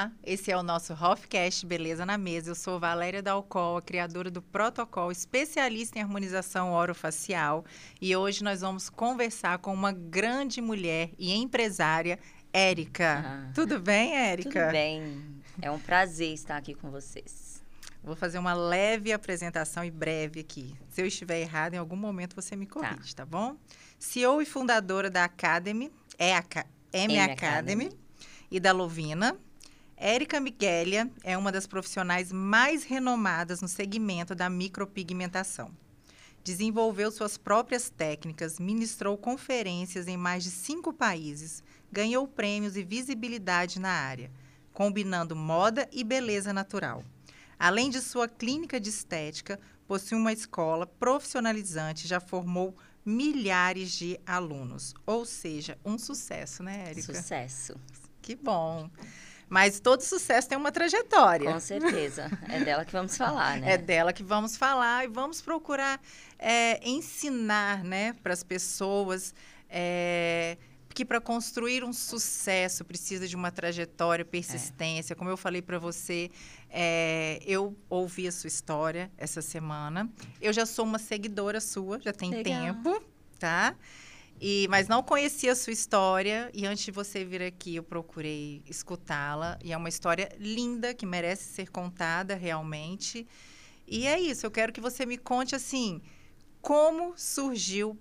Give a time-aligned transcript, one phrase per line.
[0.00, 2.52] Olá, esse é o nosso Hofcast Beleza na Mesa.
[2.52, 7.66] Eu sou Valéria Dalcol, a criadora do protocolo especialista em harmonização orofacial.
[8.00, 12.18] E hoje nós vamos conversar com uma grande mulher e empresária,
[12.50, 13.22] Érica.
[13.26, 14.62] Ah, Tudo bem, Érica?
[14.62, 15.22] Tudo bem.
[15.60, 17.62] É um prazer estar aqui com vocês.
[18.02, 20.74] Vou fazer uma leve apresentação e breve aqui.
[20.88, 23.54] Se eu estiver errado, em algum momento você me corrige, tá, tá bom?
[23.98, 26.44] CEO e fundadora da Academy, é a
[26.90, 27.98] M, M Academy, Academy,
[28.50, 29.38] e da Lovina.
[30.02, 35.70] Érica Miguelia é uma das profissionais mais renomadas no segmento da micropigmentação.
[36.42, 43.78] Desenvolveu suas próprias técnicas, ministrou conferências em mais de cinco países, ganhou prêmios e visibilidade
[43.78, 44.32] na área,
[44.72, 47.04] combinando moda e beleza natural.
[47.58, 52.74] Além de sua clínica de estética, possui uma escola profissionalizante, já formou
[53.04, 54.94] milhares de alunos.
[55.04, 57.12] Ou seja, um sucesso, né, Érica?
[57.14, 57.74] Sucesso.
[58.22, 58.88] Que bom.
[59.50, 61.52] Mas todo sucesso tem uma trajetória.
[61.52, 62.30] Com certeza.
[62.48, 63.72] É dela que vamos falar, né?
[63.72, 66.00] É dela que vamos falar e vamos procurar
[66.38, 69.34] é, ensinar né, para as pessoas
[69.68, 70.56] é,
[70.94, 75.14] que para construir um sucesso precisa de uma trajetória, persistência.
[75.14, 75.16] É.
[75.16, 76.30] Como eu falei para você,
[76.70, 80.08] é, eu ouvi a sua história essa semana.
[80.40, 82.74] Eu já sou uma seguidora sua, já tem Legal.
[82.74, 83.02] tempo,
[83.36, 83.74] tá?
[84.40, 88.62] E, mas não conhecia a sua história e antes de você vir aqui eu procurei
[88.66, 93.26] escutá-la e é uma história linda que merece ser contada realmente.
[93.86, 96.00] E é isso, eu quero que você me conte assim,
[96.62, 97.98] como surgiu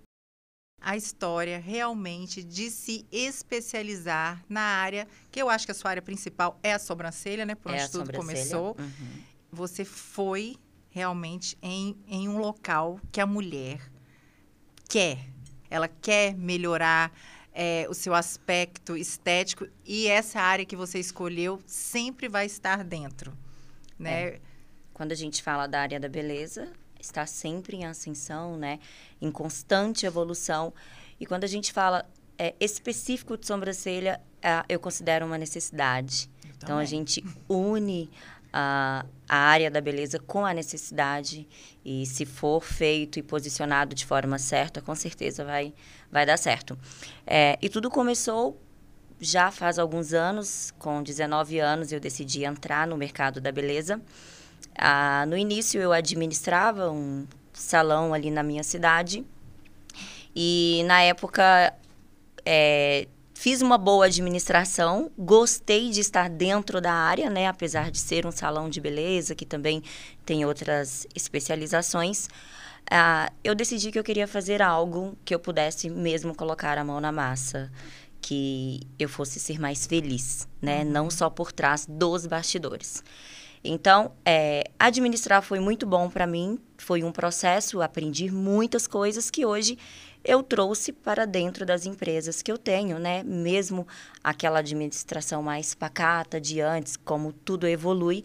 [0.82, 6.02] a história realmente de se especializar na área, que eu acho que a sua área
[6.02, 7.54] principal é a sobrancelha, né?
[7.54, 8.78] Por onde é tudo começou.
[8.80, 9.24] Uhum.
[9.52, 10.56] Você foi
[10.90, 13.92] realmente em, em um local que a mulher
[14.88, 15.20] quer
[15.70, 17.12] ela quer melhorar
[17.54, 23.34] é, o seu aspecto estético e essa área que você escolheu sempre vai estar dentro,
[23.98, 24.24] né?
[24.24, 24.40] É.
[24.94, 28.80] Quando a gente fala da área da beleza, está sempre em ascensão, né?
[29.22, 30.74] Em constante evolução.
[31.20, 32.06] E quando a gente fala
[32.38, 36.30] é, específico de sobrancelha, é, eu considero uma necessidade.
[36.58, 38.10] Então a gente une
[38.52, 41.48] a, a área da beleza com a necessidade
[41.84, 45.74] e se for feito e posicionado de forma certa, com certeza vai,
[46.12, 46.78] vai dar certo.
[47.26, 48.60] É, e tudo começou
[49.20, 54.02] já faz alguns anos, com 19 anos eu decidi entrar no mercado da beleza.
[54.78, 59.26] Ah, no início eu administrava um salão ali na minha cidade
[60.36, 61.74] e na época
[62.46, 63.08] é,
[63.42, 67.48] Fiz uma boa administração, gostei de estar dentro da área, né?
[67.48, 69.82] Apesar de ser um salão de beleza, que também
[70.26, 72.26] tem outras especializações.
[72.92, 77.00] Uh, eu decidi que eu queria fazer algo que eu pudesse mesmo colocar a mão
[77.00, 77.72] na massa,
[78.20, 80.84] que eu fosse ser mais feliz, né?
[80.84, 80.92] Uhum.
[80.92, 83.02] Não só por trás dos bastidores.
[83.64, 89.46] Então, é, administrar foi muito bom para mim, foi um processo, aprendi muitas coisas que
[89.46, 89.78] hoje
[90.24, 93.24] eu trouxe para dentro das empresas que eu tenho, né?
[93.24, 93.88] Mesmo
[94.24, 98.24] aquela administração mais pacata de antes, como tudo evolui,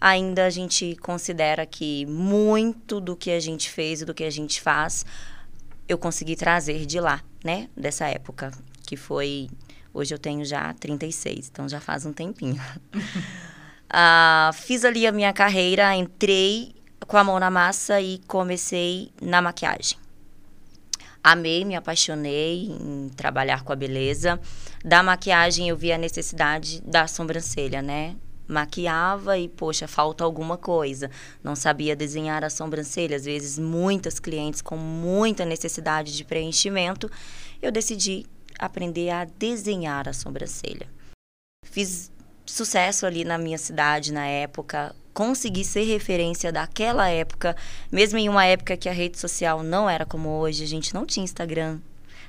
[0.00, 4.30] ainda a gente considera que muito do que a gente fez e do que a
[4.30, 5.04] gente faz,
[5.86, 7.68] eu consegui trazer de lá, né?
[7.76, 8.50] Dessa época,
[8.86, 9.48] que foi.
[9.92, 12.60] Hoje eu tenho já 36, então já faz um tempinho.
[13.92, 16.74] uh, fiz ali a minha carreira, entrei
[17.06, 19.98] com a mão na massa e comecei na maquiagem
[21.24, 24.38] amei, me apaixonei em trabalhar com a beleza.
[24.84, 28.14] Da maquiagem eu vi a necessidade da sobrancelha, né?
[28.46, 31.10] Maquiava e, poxa, falta alguma coisa.
[31.42, 33.16] Não sabia desenhar a sobrancelha.
[33.16, 37.10] Às vezes, muitas clientes com muita necessidade de preenchimento.
[37.62, 38.26] Eu decidi
[38.58, 40.86] aprender a desenhar a sobrancelha.
[41.64, 42.12] Fiz
[42.46, 47.56] sucesso ali na minha cidade na época, consegui ser referência daquela época,
[47.90, 51.06] mesmo em uma época que a rede social não era como hoje, a gente não
[51.06, 51.78] tinha Instagram.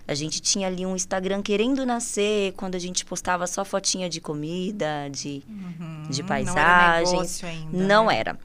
[0.07, 4.21] A gente tinha ali um Instagram querendo nascer, quando a gente postava só fotinha de
[4.21, 7.41] comida, de, uhum, de paisagens.
[7.41, 7.57] Não era.
[7.57, 8.17] Ainda, não né?
[8.19, 8.39] era.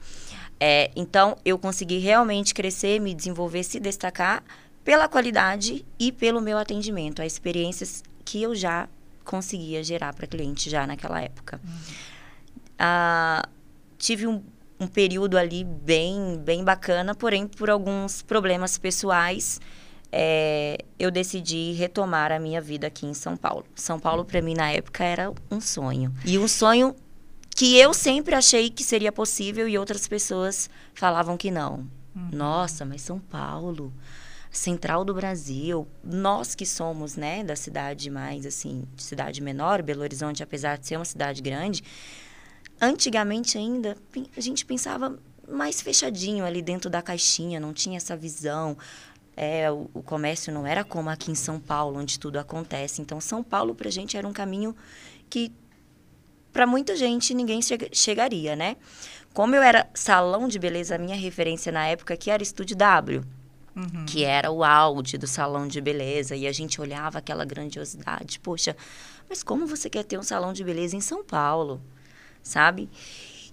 [0.59, 4.43] É, então, eu consegui realmente crescer, me desenvolver, se destacar
[4.83, 8.89] pela qualidade e pelo meu atendimento, as experiências que eu já
[9.23, 11.59] conseguia gerar para cliente já naquela época.
[11.63, 11.71] Uhum.
[12.79, 13.47] Ah,
[13.97, 14.43] tive um,
[14.79, 19.61] um período ali bem, bem bacana, porém, por alguns problemas pessoais,
[20.11, 23.65] é, eu decidi retomar a minha vida aqui em São Paulo.
[23.75, 26.13] São Paulo, para mim, na época, era um sonho.
[26.25, 26.95] E um sonho
[27.55, 31.87] que eu sempre achei que seria possível e outras pessoas falavam que não.
[32.15, 32.29] Uhum.
[32.33, 33.93] Nossa, mas São Paulo,
[34.51, 40.43] central do Brasil, nós que somos, né, da cidade mais assim, cidade menor, Belo Horizonte,
[40.43, 41.81] apesar de ser uma cidade grande,
[42.79, 43.95] antigamente ainda,
[44.35, 45.17] a gente pensava
[45.47, 48.77] mais fechadinho ali dentro da caixinha, não tinha essa visão.
[49.35, 53.01] É, o, o, comércio não era como aqui em São Paulo, onde tudo acontece.
[53.01, 54.75] Então, São Paulo, para a gente, era um caminho
[55.29, 55.51] que,
[56.51, 58.75] para muita gente, ninguém che chegaria, né?
[59.33, 63.23] Como eu era salão de beleza, a minha referência na época que era Estúdio W.
[63.75, 64.05] Uhum.
[64.05, 68.39] Que era o auge do salão de beleza, e a gente olhava aquela grandiosidade.
[68.39, 68.75] Poxa,
[69.29, 71.81] mas como você quer ter um salão de beleza em São Paulo?
[72.43, 72.89] Sabe?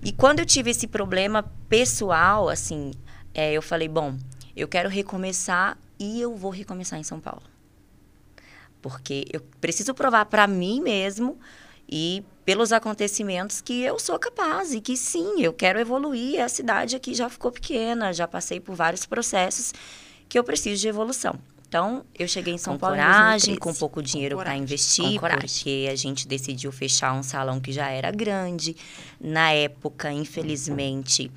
[0.02, 2.92] E quando eu tive esse problema pessoal, assim,
[3.34, 4.16] é, eu falei, bom,
[4.56, 7.42] eu quero recomeçar e eu vou recomeçar em São Paulo.
[8.80, 11.38] Porque eu preciso provar para mim mesmo
[11.88, 16.42] e pelos acontecimentos que eu sou capaz e que sim, eu quero evoluir.
[16.42, 19.72] A cidade aqui já ficou pequena, já passei por vários processos
[20.28, 21.38] que eu preciso de evolução.
[21.68, 25.94] Então, eu cheguei em São com Paulo coragem, com pouco dinheiro para investir, porque a
[25.94, 28.74] gente decidiu fechar um salão que já era grande.
[29.20, 31.30] Na época, infelizmente,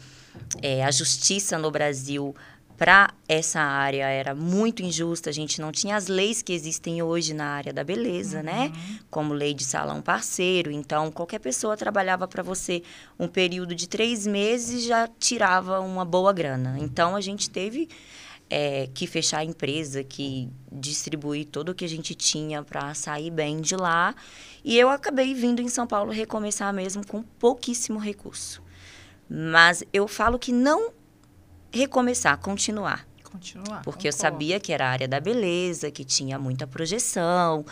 [0.62, 2.34] é, a justiça no Brasil
[2.78, 5.30] para essa área era muito injusta.
[5.30, 8.54] A gente não tinha as leis que existem hoje na área da beleza, né?
[8.54, 8.70] uhum.
[8.70, 9.00] né?
[9.10, 10.72] Como lei de salão parceiro.
[10.72, 12.82] Então, qualquer pessoa trabalhava para você
[13.20, 16.78] um período de três meses e já tirava uma boa grana.
[16.80, 17.88] Então, a gente teve
[18.52, 23.32] é, que fechar a empresa, que distribuir tudo o que a gente tinha para sair
[23.32, 24.14] bem de lá.
[24.62, 28.62] E eu acabei vindo em São Paulo recomeçar mesmo com pouquíssimo recurso.
[29.30, 30.92] Mas eu falo que não
[31.72, 33.08] recomeçar, continuar.
[33.24, 33.84] Continuar.
[33.84, 37.66] Porque eu sabia que era a área da beleza, que tinha muita projeção,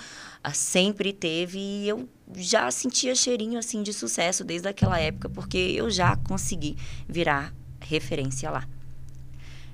[0.54, 5.90] sempre teve e eu já sentia cheirinho assim de sucesso desde aquela época, porque eu
[5.90, 8.66] já consegui virar referência lá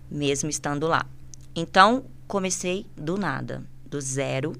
[0.10, 1.06] mesmo estando lá.
[1.56, 4.54] Então, comecei do nada, do zero,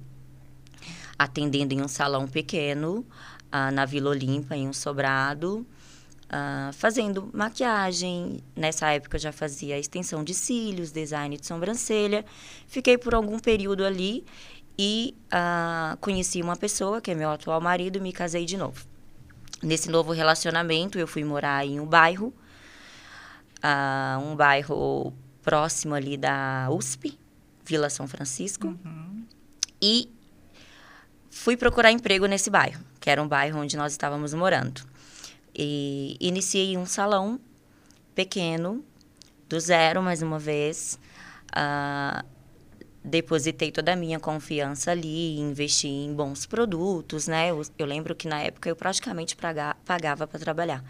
[1.18, 3.06] atendendo em um salão pequeno,
[3.46, 5.66] uh, na Vila Olímpia, em um sobrado,
[6.26, 8.42] uh, fazendo maquiagem.
[8.56, 12.26] Nessa época já fazia extensão de cílios, design de sobrancelha.
[12.68, 14.26] Fiquei por algum período ali
[14.78, 18.86] e uh, conheci uma pessoa, que é meu atual marido, e me casei de novo.
[19.64, 22.34] Nesse novo relacionamento, eu fui morar em um bairro,
[24.22, 25.12] um bairro
[25.46, 27.18] próximo ali da USP,
[27.64, 28.68] Vila São Francisco.
[28.68, 29.24] Uhum.
[29.80, 30.10] E
[31.30, 34.82] fui procurar emprego nesse bairro, que era um bairro onde nós estávamos morando.
[35.54, 37.40] E iniciei um salão
[38.16, 38.84] pequeno,
[39.48, 41.00] do zero, mais uma vez.
[41.52, 42.26] Uh,
[43.04, 47.52] depositei toda a minha confiança ali, investi em bons produtos, né?
[47.52, 49.38] Eu, eu lembro que na época eu praticamente
[49.86, 50.84] pagava para trabalhar.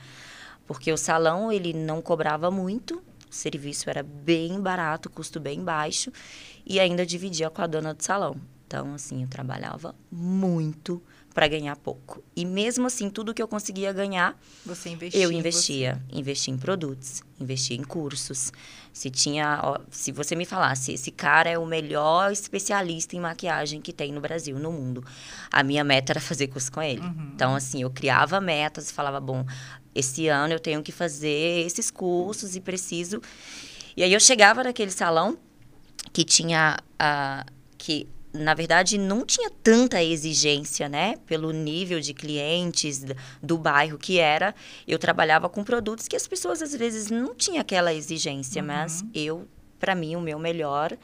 [0.65, 6.11] Porque o salão, ele não cobrava muito, o serviço era bem barato, custo bem baixo
[6.65, 8.35] e ainda dividia com a dona do salão.
[8.67, 11.01] Então, assim, eu trabalhava muito
[11.35, 12.23] para ganhar pouco.
[12.33, 16.01] E mesmo assim, tudo que eu conseguia ganhar, você investia, eu investia.
[16.09, 16.17] Você.
[16.17, 18.53] Investia em produtos, investia em cursos.
[18.93, 23.81] Se tinha, ó, se você me falasse, esse cara é o melhor especialista em maquiagem
[23.81, 25.05] que tem no Brasil, no mundo.
[25.51, 27.01] A minha meta era fazer curso com ele.
[27.01, 27.31] Uhum.
[27.35, 29.45] Então, assim, eu criava metas, falava, bom,
[29.93, 33.21] esse ano eu tenho que fazer esses cursos e preciso.
[33.97, 35.37] E aí eu chegava naquele salão
[36.13, 41.15] que tinha uh, que na verdade, não tinha tanta exigência, né?
[41.25, 43.03] Pelo nível de clientes
[43.41, 44.53] do bairro que era.
[44.87, 48.61] Eu trabalhava com produtos que as pessoas, às vezes, não tinham aquela exigência.
[48.61, 48.67] Uhum.
[48.67, 49.47] Mas eu,
[49.79, 50.97] para mim, o meu melhor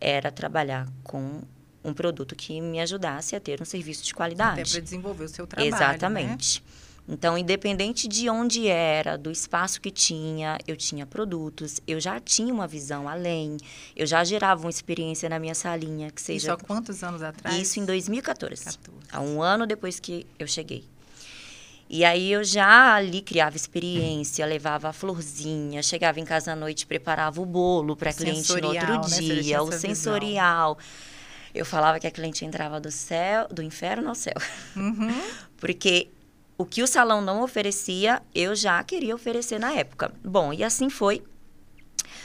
[0.00, 1.42] era trabalhar com
[1.82, 4.60] um produto que me ajudasse a ter um serviço de qualidade.
[4.60, 5.76] Até para desenvolver o seu trabalho, né?
[5.76, 6.62] Exatamente.
[6.64, 6.85] Né?
[7.08, 12.52] Então, independente de onde era, do espaço que tinha, eu tinha produtos, eu já tinha
[12.52, 13.56] uma visão além,
[13.94, 16.38] eu já gerava uma experiência na minha salinha, que seja...
[16.38, 17.56] Isso há quantos anos atrás?
[17.56, 18.64] Isso em 2014.
[18.64, 18.98] 14.
[19.12, 20.84] Há um ano depois que eu cheguei.
[21.88, 26.84] E aí eu já ali criava experiência, levava a florzinha, chegava em casa à noite,
[26.84, 29.18] preparava o bolo para cliente no outro né?
[29.20, 30.74] dia, o sensorial.
[30.74, 31.16] Visão.
[31.54, 34.34] Eu falava que a cliente entrava do céu, do inferno ao céu.
[34.74, 35.22] Uhum.
[35.56, 36.08] Porque
[36.58, 40.12] o que o salão não oferecia, eu já queria oferecer na época.
[40.24, 41.22] Bom, e assim foi.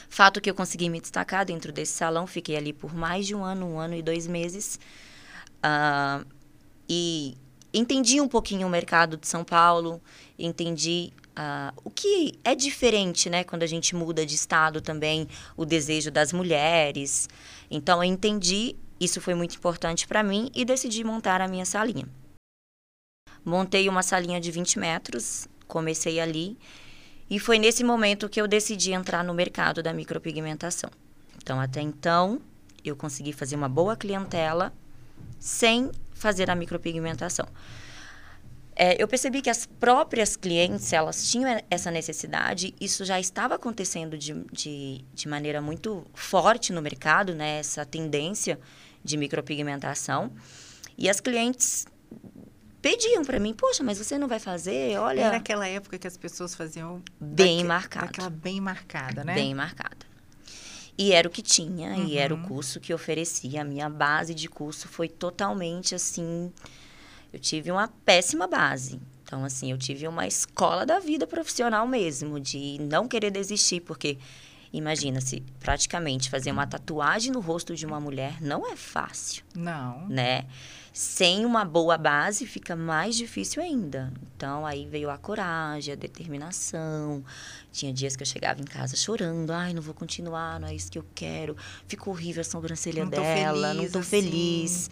[0.10, 3.44] Fato que eu consegui me destacar dentro desse salão, fiquei ali por mais de um
[3.44, 4.80] ano, um ano e dois meses.
[5.58, 6.26] Uh,
[6.88, 7.38] e
[7.74, 10.02] entendi um pouquinho o mercado de São Paulo,
[10.38, 15.66] entendi uh, o que é diferente, né, quando a gente muda de estado também, o
[15.66, 17.30] desejo das mulheres.
[17.70, 22.08] Então, eu entendi, isso foi muito importante para mim e decidi montar a minha salinha.
[23.44, 26.58] Montei uma salinha de 20 metros, comecei ali.
[27.30, 30.90] E foi nesse momento que eu decidi entrar no mercado da micropigmentação.
[31.42, 32.42] Então, até então,
[32.84, 34.74] eu consegui fazer uma boa clientela
[35.40, 37.48] sem fazer a micropigmentação.
[38.76, 44.18] é, eu percebi que as próprias clientes, elas tinham essa necessidade, isso já estava acontecendo
[44.18, 47.60] de, de, de maneira muito forte no mercado, né?
[47.60, 48.60] Essa tendência
[49.04, 50.32] de micropigmentação.
[50.98, 51.86] E as clientes
[52.82, 54.98] pediam para mim, poxa, mas você não vai fazer?
[54.98, 55.22] Olha.
[55.22, 58.06] Era aquela época que as pessoas faziam bem daque, marcada.
[58.06, 59.34] Aquela bem marcada, né?
[59.34, 60.12] Bem marcada.
[60.98, 62.08] E era o que tinha, uhum.
[62.08, 63.62] e era o curso que oferecia.
[63.62, 66.52] A minha base de curso foi totalmente assim.
[67.32, 69.00] Eu tive uma péssima base.
[69.24, 74.18] Então, assim, eu tive uma escola da vida profissional mesmo, de não querer desistir, porque
[74.74, 79.44] imagina-se, praticamente fazer uma tatuagem no rosto de uma mulher não é fácil.
[79.56, 80.08] Não.
[80.08, 80.46] Né?
[80.94, 84.12] Sem uma boa base fica mais difícil ainda.
[84.36, 87.24] Então aí veio a coragem, a determinação.
[87.72, 90.92] Tinha dias que eu chegava em casa chorando, ai, não vou continuar, não é isso
[90.92, 91.56] que eu quero.
[91.88, 94.10] Ficou horrível a sobrancelha não dela, feliz, não tô assim.
[94.10, 94.90] feliz.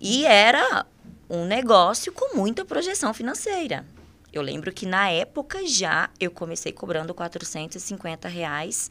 [0.00, 0.84] E era
[1.30, 3.86] um negócio com muita projeção financeira.
[4.32, 8.90] Eu lembro que na época já eu comecei cobrando 450 reais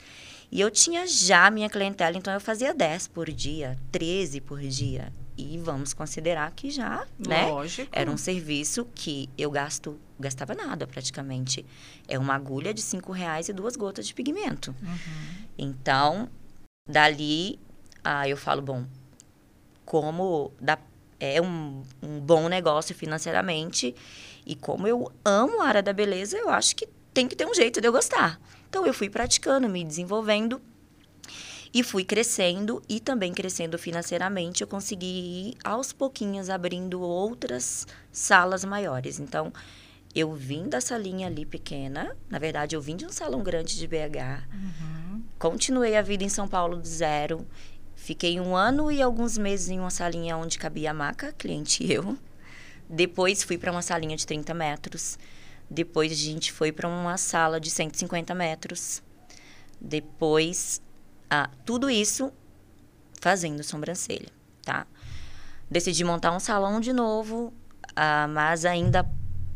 [0.49, 5.11] e eu tinha já minha clientela, então eu fazia 10 por dia, 13 por dia.
[5.38, 7.46] E vamos considerar que já, né?
[7.46, 7.89] Lógico.
[7.91, 11.63] Era um serviço que eu gasto, gastava nada praticamente.
[12.08, 14.75] É uma agulha de cinco reais e duas gotas de pigmento.
[14.82, 15.46] Uhum.
[15.56, 16.27] Então,
[16.89, 17.60] dali,
[18.03, 18.86] ah, eu falo, bom,
[19.86, 20.79] como dá,
[21.20, 23.96] é um, um bom negócio financeiramente
[24.44, 27.53] e como eu amo a área da beleza, eu acho que tem que ter um
[27.53, 28.39] jeito de eu gostar.
[28.70, 30.60] Então, eu fui praticando, me desenvolvendo
[31.77, 38.65] e fui crescendo e também crescendo financeiramente, eu consegui ir aos pouquinhos abrindo outras salas
[38.65, 39.19] maiores.
[39.19, 39.53] Então,
[40.15, 43.88] eu vim dessa linha ali pequena, na verdade, eu vim de um salão grande de
[43.88, 45.22] BH, uhum.
[45.38, 47.46] continuei a vida em São Paulo do zero,
[47.96, 51.93] fiquei um ano e alguns meses em uma salinha onde cabia a maca, cliente e
[51.93, 52.17] eu.
[52.89, 55.19] Depois fui para uma salinha de 30 metros.
[55.69, 59.03] Depois a gente foi para uma sala de 150 metros.
[59.79, 60.81] Depois
[61.29, 62.31] ah, tudo isso
[63.19, 64.29] fazendo sobrancelha,
[64.63, 64.86] tá?
[65.69, 67.53] Decidi montar um salão de novo,
[67.96, 69.05] ah, mas ainda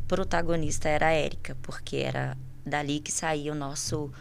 [0.07, 4.11] protagonista era a Érica, porque era dali que saía o nosso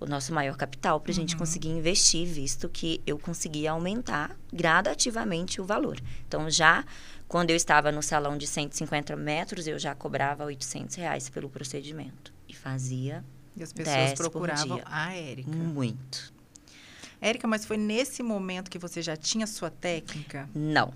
[0.00, 1.20] o nosso maior capital para a uhum.
[1.20, 6.00] gente conseguir investir, visto que eu conseguia aumentar gradativamente o valor.
[6.26, 6.84] Então, já
[7.28, 12.34] quando eu estava no salão de 150 metros, eu já cobrava 800 reais pelo procedimento.
[12.48, 13.24] E fazia
[13.56, 15.50] E as pessoas procuravam a Érica.
[15.50, 16.31] Muito.
[17.22, 20.50] Érica, mas foi nesse momento que você já tinha sua técnica?
[20.52, 20.92] Não.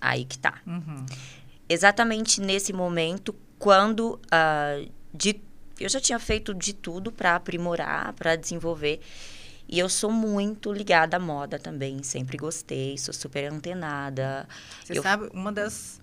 [0.00, 0.54] Aí que tá.
[0.66, 1.04] Uhum.
[1.68, 5.38] Exatamente nesse momento, quando uh, de,
[5.78, 9.00] eu já tinha feito de tudo para aprimorar, para desenvolver.
[9.68, 14.48] E eu sou muito ligada à moda também, sempre gostei, sou super antenada.
[14.82, 15.02] Você eu...
[15.02, 16.00] sabe, uma das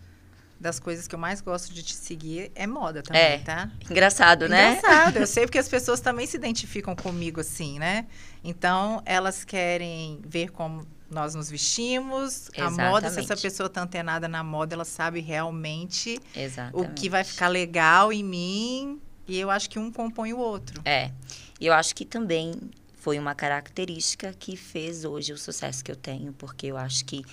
[0.59, 3.37] das coisas que eu mais gosto de te seguir é moda também, é.
[3.39, 3.69] tá?
[3.89, 4.77] Engraçado, né?
[4.77, 5.17] Engraçado.
[5.17, 8.07] Eu sei porque as pessoas também se identificam comigo assim, né?
[8.43, 12.81] Então, elas querem ver como nós nos vestimos, Exatamente.
[12.81, 16.89] a moda, se essa pessoa está antenada na moda, ela sabe realmente Exatamente.
[16.89, 19.01] o que vai ficar legal em mim.
[19.27, 20.81] E eu acho que um compõe o outro.
[20.83, 21.11] É.
[21.59, 22.59] E eu acho que também
[22.95, 27.23] foi uma característica que fez hoje o sucesso que eu tenho, porque eu acho que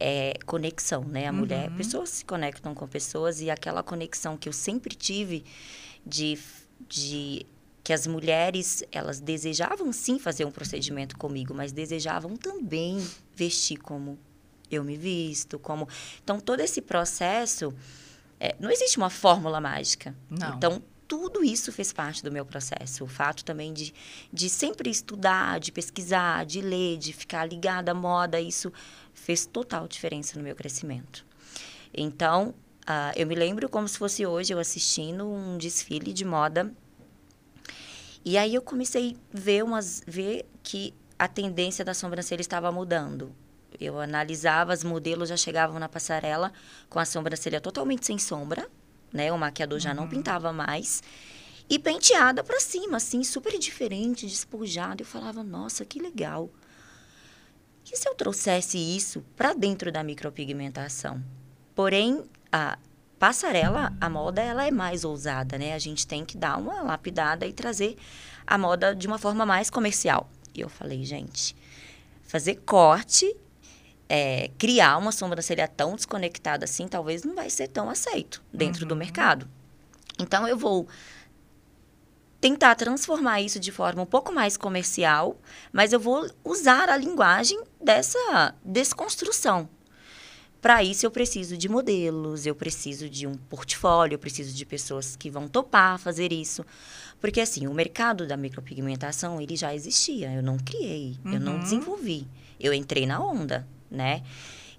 [0.00, 1.26] é conexão, né?
[1.26, 1.38] A uhum.
[1.38, 5.44] mulher, pessoas se conectam com pessoas e aquela conexão que eu sempre tive
[6.06, 6.38] de,
[6.88, 7.46] de
[7.82, 14.18] que as mulheres elas desejavam sim fazer um procedimento comigo, mas desejavam também vestir como
[14.70, 15.88] eu me visto, como
[16.22, 17.74] então todo esse processo
[18.38, 20.14] é, não existe uma fórmula mágica.
[20.30, 20.56] Não.
[20.56, 23.02] Então tudo isso fez parte do meu processo.
[23.02, 23.94] O fato também de,
[24.30, 28.70] de sempre estudar, de pesquisar, de ler, de ficar ligada à moda, isso
[29.18, 31.24] fez total diferença no meu crescimento.
[31.92, 32.54] Então,
[32.88, 36.72] uh, eu me lembro como se fosse hoje eu assistindo um desfile de moda.
[38.24, 43.34] E aí eu comecei a ver, umas, ver que a tendência da sobrancelha estava mudando.
[43.80, 46.52] Eu analisava, as modelos já chegavam na passarela
[46.88, 48.68] com a sobrancelha totalmente sem sombra,
[49.12, 49.32] né?
[49.32, 49.80] O maquiador uhum.
[49.80, 50.08] já não uhum.
[50.08, 51.02] pintava mais.
[51.70, 55.02] E penteada para cima, assim, super diferente, despojada.
[55.02, 56.50] Eu falava, nossa, que legal.
[57.90, 61.22] E se eu trouxesse isso para dentro da micropigmentação?
[61.74, 62.78] Porém, a
[63.18, 65.74] passarela, a moda, ela é mais ousada, né?
[65.74, 67.96] A gente tem que dar uma lapidada e trazer
[68.46, 70.30] a moda de uma forma mais comercial.
[70.54, 71.56] E eu falei, gente,
[72.22, 73.34] fazer corte
[74.08, 78.88] é, criar uma sobrancelha tão desconectada assim, talvez não vai ser tão aceito dentro uhum.
[78.88, 79.48] do mercado.
[80.18, 80.88] Então, eu vou
[82.40, 85.36] tentar transformar isso de forma um pouco mais comercial,
[85.72, 89.68] mas eu vou usar a linguagem dessa desconstrução.
[90.60, 95.14] Para isso, eu preciso de modelos, eu preciso de um portfólio, eu preciso de pessoas
[95.14, 96.64] que vão topar fazer isso.
[97.20, 100.32] Porque, assim, o mercado da micropigmentação, ele já existia.
[100.32, 101.34] Eu não criei, uhum.
[101.34, 101.60] eu não uhum.
[101.60, 102.26] desenvolvi.
[102.58, 104.22] Eu entrei na onda, né?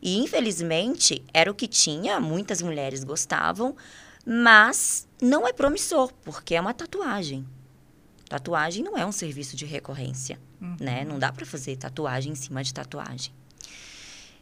[0.01, 3.75] E, infelizmente, era o que tinha, muitas mulheres gostavam,
[4.32, 7.44] mas não é promissor, porque é uma tatuagem.
[8.30, 10.76] Tatuagem não é um serviço de recorrência, uhum.
[10.80, 11.04] né?
[11.04, 13.34] Não dá para fazer tatuagem em cima de tatuagem.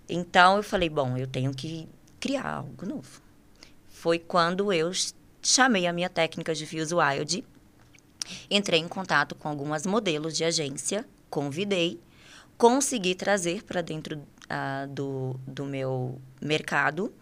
[0.09, 1.87] Então, eu falei, bom, eu tenho que
[2.19, 3.21] criar algo novo.
[3.87, 4.91] Foi quando eu
[5.41, 7.45] chamei a minha técnica de Fuse Wild,
[8.51, 11.97] entrei em contato com algumas modelos de agência, convidei,
[12.57, 17.13] consegui trazer para dentro uh, do, do meu mercado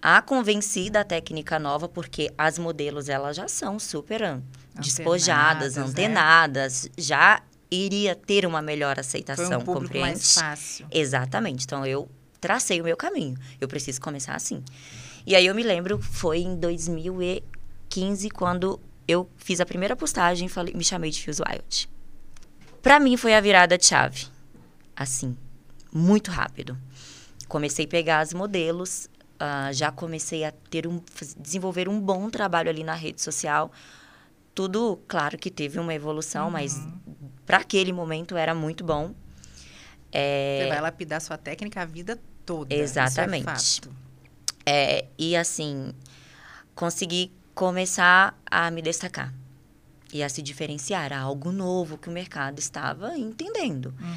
[0.00, 4.40] a convenci da técnica nova, porque as modelos elas já são super
[4.74, 5.82] despojadas, né?
[5.82, 6.90] antenadas, né?
[6.96, 10.00] já iria ter uma melhor aceitação, Foi um compreende?
[10.10, 10.86] mais fácil.
[10.90, 11.64] Exatamente.
[11.64, 12.08] Então eu
[12.40, 13.36] tracei o meu caminho.
[13.60, 14.62] Eu preciso começar assim.
[15.26, 20.48] E aí eu me lembro, foi em 2015 quando eu fiz a primeira postagem e
[20.48, 21.88] falei, me chamei de Fuse Wild.
[22.82, 24.26] Para mim foi a virada de chave.
[24.96, 25.36] Assim,
[25.92, 26.78] muito rápido.
[27.48, 29.08] Comecei a pegar as modelos,
[29.40, 31.00] uh, já comecei a ter um,
[31.38, 33.70] desenvolver um bom trabalho ali na rede social.
[34.54, 36.50] Tudo, claro que teve uma evolução, uhum.
[36.50, 36.80] mas
[37.46, 39.14] para aquele momento era muito bom.
[40.12, 40.60] É...
[40.62, 42.74] Você vai lapidar sua técnica a vida toda.
[42.74, 43.82] Exatamente.
[44.66, 45.92] É, é, e assim,
[46.74, 49.32] consegui começar a me destacar
[50.12, 53.94] e a se diferenciar, a algo novo que o mercado estava entendendo.
[54.00, 54.16] Uhum.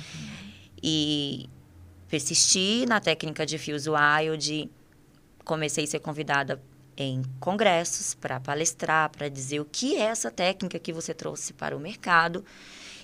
[0.82, 1.50] E
[2.08, 4.70] persisti na técnica de Fuse Wild,
[5.44, 6.62] comecei a ser convidada
[6.98, 11.76] em congressos para palestrar, para dizer o que é essa técnica que você trouxe para
[11.76, 12.44] o mercado.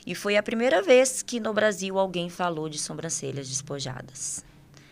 [0.06, 4.44] E foi a primeira vez que no Brasil alguém falou de sobrancelhas despojadas.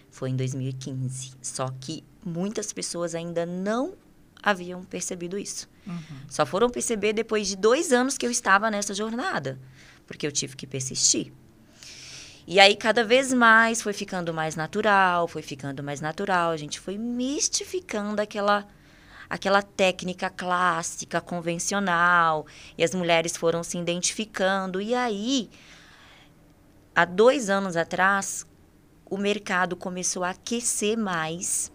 [0.10, 1.34] Foi em 2015.
[1.42, 3.94] Só que muitas pessoas ainda não
[4.42, 5.70] haviam percebido isso.
[5.86, 6.00] Uhum.
[6.30, 9.60] Só foram perceber depois de dois anos que eu estava nessa jornada,
[10.06, 11.32] porque eu tive que persistir.
[12.48, 16.52] E aí, cada vez mais, foi ficando mais natural, foi ficando mais natural.
[16.52, 18.68] A gente foi mistificando aquela,
[19.28, 22.46] aquela técnica clássica, convencional.
[22.78, 24.80] E as mulheres foram se identificando.
[24.80, 25.50] E aí,
[26.96, 28.46] há dois anos atrás,
[29.10, 31.72] o mercado começou a aquecer mais,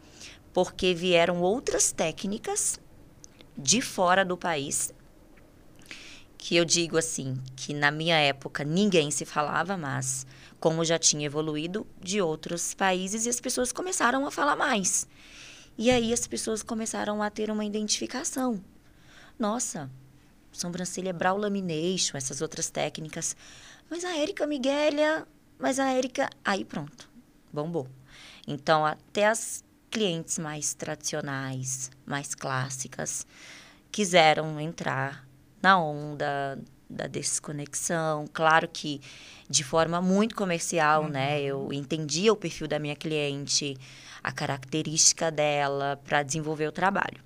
[0.52, 2.78] porque vieram outras técnicas
[3.58, 4.94] de fora do país
[6.40, 10.26] que eu digo assim, que na minha época ninguém se falava, mas
[10.58, 15.06] como já tinha evoluído de outros países e as pessoas começaram a falar mais.
[15.76, 18.58] E aí as pessoas começaram a ter uma identificação.
[19.38, 19.90] Nossa,
[20.50, 23.36] sobrancelha brow lamination, essas outras técnicas.
[23.90, 25.26] Mas a Érica Miguelia,
[25.58, 27.08] mas a Érica, aí pronto,
[27.52, 27.86] bombou.
[28.48, 33.26] Então até as clientes mais tradicionais, mais clássicas,
[33.92, 35.28] quiseram entrar
[35.62, 38.26] na onda da desconexão.
[38.32, 39.00] Claro que
[39.48, 41.06] de forma muito comercial, né?
[41.06, 41.12] uhum.
[41.12, 41.42] né?
[41.42, 43.76] Eu entendia o perfil da minha cliente,
[44.22, 47.22] a característica dela para desenvolver o trabalho.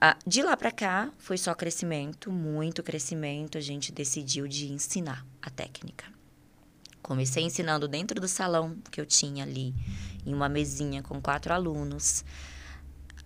[0.00, 3.58] Ah, de lá para cá foi só crescimento, muito crescimento.
[3.58, 6.04] A gente decidiu de ensinar a técnica.
[7.02, 9.74] Comecei ensinando dentro do salão que eu tinha ali,
[10.24, 12.24] em uma mesinha com quatro alunos.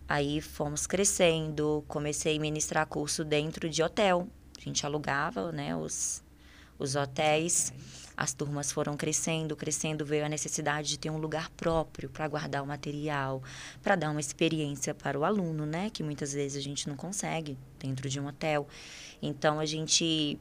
[0.09, 4.27] Aí fomos crescendo, comecei a ministrar curso dentro de hotel.
[4.57, 6.25] A gente alugava, né, os,
[6.79, 7.75] os hotéis.
[8.17, 12.63] As turmas foram crescendo, crescendo, veio a necessidade de ter um lugar próprio para guardar
[12.63, 13.43] o material,
[13.83, 17.59] para dar uma experiência para o aluno, né, que muitas vezes a gente não consegue
[17.79, 18.67] dentro de um hotel.
[19.21, 20.41] Então a gente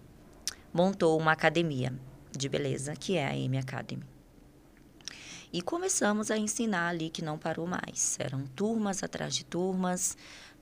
[0.74, 1.94] montou uma academia
[2.32, 4.17] de beleza, que é a M Academy.
[5.58, 8.16] E começamos a ensinar ali que não parou mais.
[8.20, 10.16] Eram turmas atrás de turmas,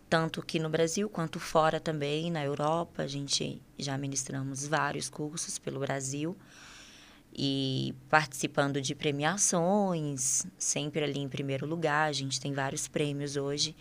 [0.09, 3.03] tanto aqui no Brasil quanto fora também, na Europa.
[3.03, 6.33] A gente já ministramos vários cursos pelo Brasil
[7.37, 12.07] e participando de premiações, sempre ali em primeiro lugar.
[12.07, 13.75] A gente tem vários prêmios hoje,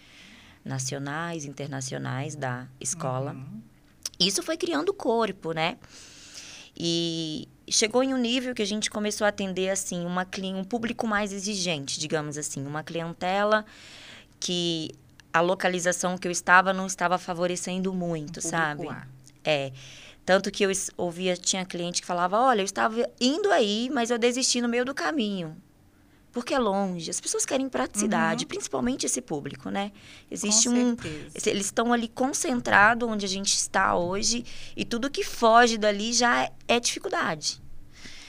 [0.65, 3.35] nacionais, internacionais da escola.
[3.35, 3.63] Uhum.
[4.19, 5.79] Isso foi criando corpo, né?
[6.77, 11.07] E chegou em um nível que a gente começou a atender assim uma um público
[11.07, 13.65] mais exigente, digamos assim, uma clientela
[14.41, 14.91] que
[15.33, 18.89] a localização que eu estava não estava favorecendo muito, um sabe?
[18.89, 19.07] A.
[19.45, 19.73] É.
[20.25, 24.19] Tanto que eu ouvia, tinha cliente que falava: Olha, eu estava indo aí, mas eu
[24.19, 25.57] desisti no meio do caminho
[26.35, 27.09] porque é longe.
[27.09, 28.49] As pessoas querem praticidade, uhum.
[28.49, 29.93] principalmente esse público, né?
[30.29, 30.97] Existe Com um.
[30.97, 31.51] Certeza.
[31.51, 34.45] Eles estão ali concentrados onde a gente está hoje
[34.77, 37.63] e tudo que foge dali já é dificuldade.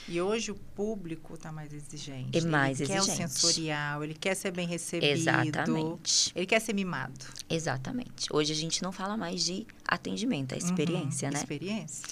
[0.08, 2.38] E hoje o público está mais exigente.
[2.38, 3.18] É mais ele exigente.
[3.18, 5.10] quer o sensorial, ele quer ser bem recebido.
[5.10, 6.30] Exatamente.
[6.36, 7.26] Ele quer ser mimado.
[7.50, 8.28] Exatamente.
[8.30, 11.40] Hoje a gente não fala mais de atendimento, é experiência, Uhum, né?
[11.40, 12.04] Experiência.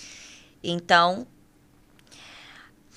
[0.61, 1.25] Então,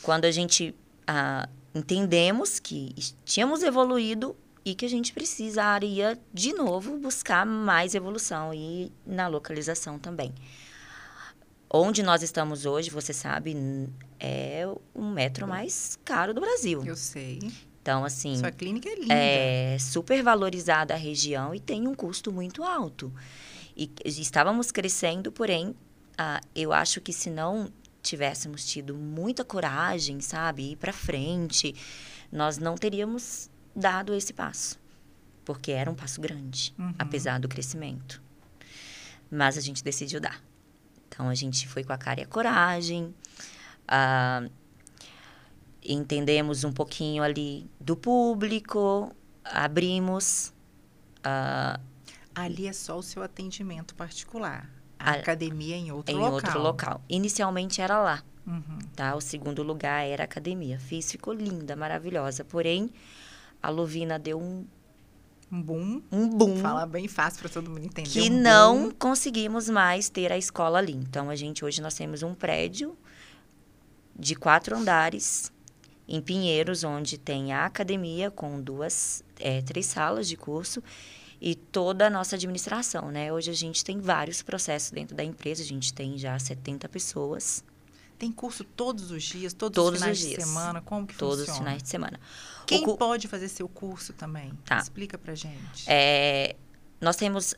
[0.02, 0.74] quando a gente
[1.06, 4.36] ah, entendemos que tínhamos evoluído
[4.66, 10.34] e que a gente precisaria, de novo, buscar mais evolução e na localização também.
[11.70, 13.56] Onde nós estamos hoje, você sabe,
[14.20, 16.84] é o metro mais caro do Brasil.
[16.86, 17.40] Eu sei.
[17.82, 19.13] Então, assim, Sua clínica é linda.
[19.13, 23.13] é super valorizada a região e tem um custo muito alto.
[23.76, 25.74] E estávamos crescendo, porém,
[26.18, 27.72] ah, eu acho que se não
[28.08, 31.76] tivéssemos tido muita coragem, sabe, ir para frente,
[32.32, 34.80] nós não teríamos dado esse passo,
[35.46, 36.93] porque era um passo grande, Uhum.
[36.98, 38.22] apesar do crescimento.
[39.30, 40.41] Mas a gente decidiu dar.
[41.08, 43.13] Então a gente foi com a cara e a coragem.
[43.88, 44.48] ah,
[45.84, 50.54] entendemos um pouquinho ali do público, abrimos.
[51.24, 51.80] ah,
[52.36, 54.70] Ali é só o seu atendimento particular.
[55.10, 56.34] A academia em outro em local.
[56.34, 57.02] outro local.
[57.10, 58.80] Inicialmente era lá, Uhum.
[58.96, 59.15] tá?
[59.15, 60.80] O segundo lugar era a academia.
[60.80, 62.43] Fiz, ficou linda, maravilhosa.
[62.43, 62.89] Porém,
[63.62, 64.65] a Lovina deu um,
[65.52, 66.02] Um boom.
[66.12, 68.10] um boom Fala bem fácil para todo mundo entender.
[68.10, 70.93] que um não conseguimos mais ter a escola ali.
[70.93, 72.98] Então, a gente hoje nós temos um prédio
[74.17, 75.52] de quatro andares
[76.08, 80.82] em Pinheiros, onde tem a academia com duas, é, três salas de curso
[81.39, 83.32] e toda a nossa administração, né?
[83.32, 87.63] Hoje a gente tem vários processos dentro da empresa, a gente tem já 70 pessoas,
[88.19, 90.47] Tem curso todos os dias, todos, Todos os finais os de dias.
[90.47, 90.82] semana.
[90.82, 91.54] Como que todos funciona?
[91.54, 92.19] os finais de semana.
[92.65, 94.52] Quem cu- pode fazer seu curso também?
[94.65, 94.80] Tá.
[94.80, 95.84] Explica pra gente.
[95.86, 96.56] É,
[97.00, 97.54] nós temos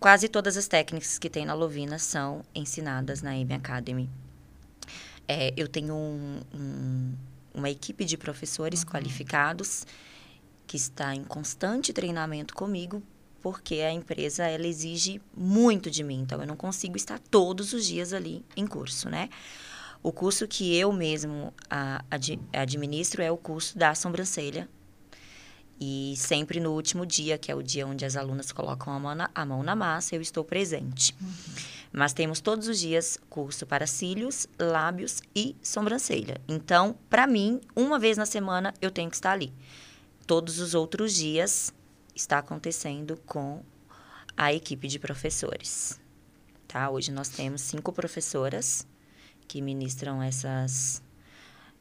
[0.00, 4.10] quase todas as técnicas que tem na Lovina são ensinadas na M Academy.
[5.28, 7.14] É, eu tenho um- um-
[7.54, 9.86] uma equipe de professores qualificados
[10.66, 13.02] que está em constante treinamento comigo,
[13.40, 17.86] porque a empresa ela exige muito de mim, então eu não consigo estar todos os
[17.86, 19.28] dias ali em curso, né?
[20.02, 24.68] O curso que eu mesmo a- ad- administro é o curso da sobrancelha,
[25.78, 29.14] e sempre no último dia, que é o dia onde as alunas colocam a mão
[29.14, 31.14] na, a mão na massa, eu estou presente.
[31.92, 36.40] Mas temos todos os dias curso para cílios, lábios e sobrancelha.
[36.48, 39.52] Então, para mim, uma vez na semana eu tenho que estar ali.
[40.26, 41.72] Todos os outros dias
[42.12, 43.62] está acontecendo com
[44.36, 46.00] a equipe de professores.
[46.66, 46.90] Tá?
[46.90, 48.84] Hoje nós temos cinco professoras
[49.46, 51.00] que ministram essas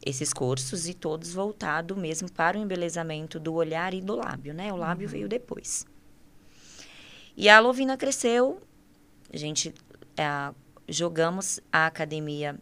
[0.05, 4.71] esses cursos e todos voltados mesmo para o embelezamento do olhar e do lábio, né?
[4.71, 5.83] O lábio veio depois.
[7.35, 8.61] E a Lovina cresceu,
[9.33, 9.73] a gente
[10.15, 10.53] ah,
[10.87, 12.55] jogamos a academia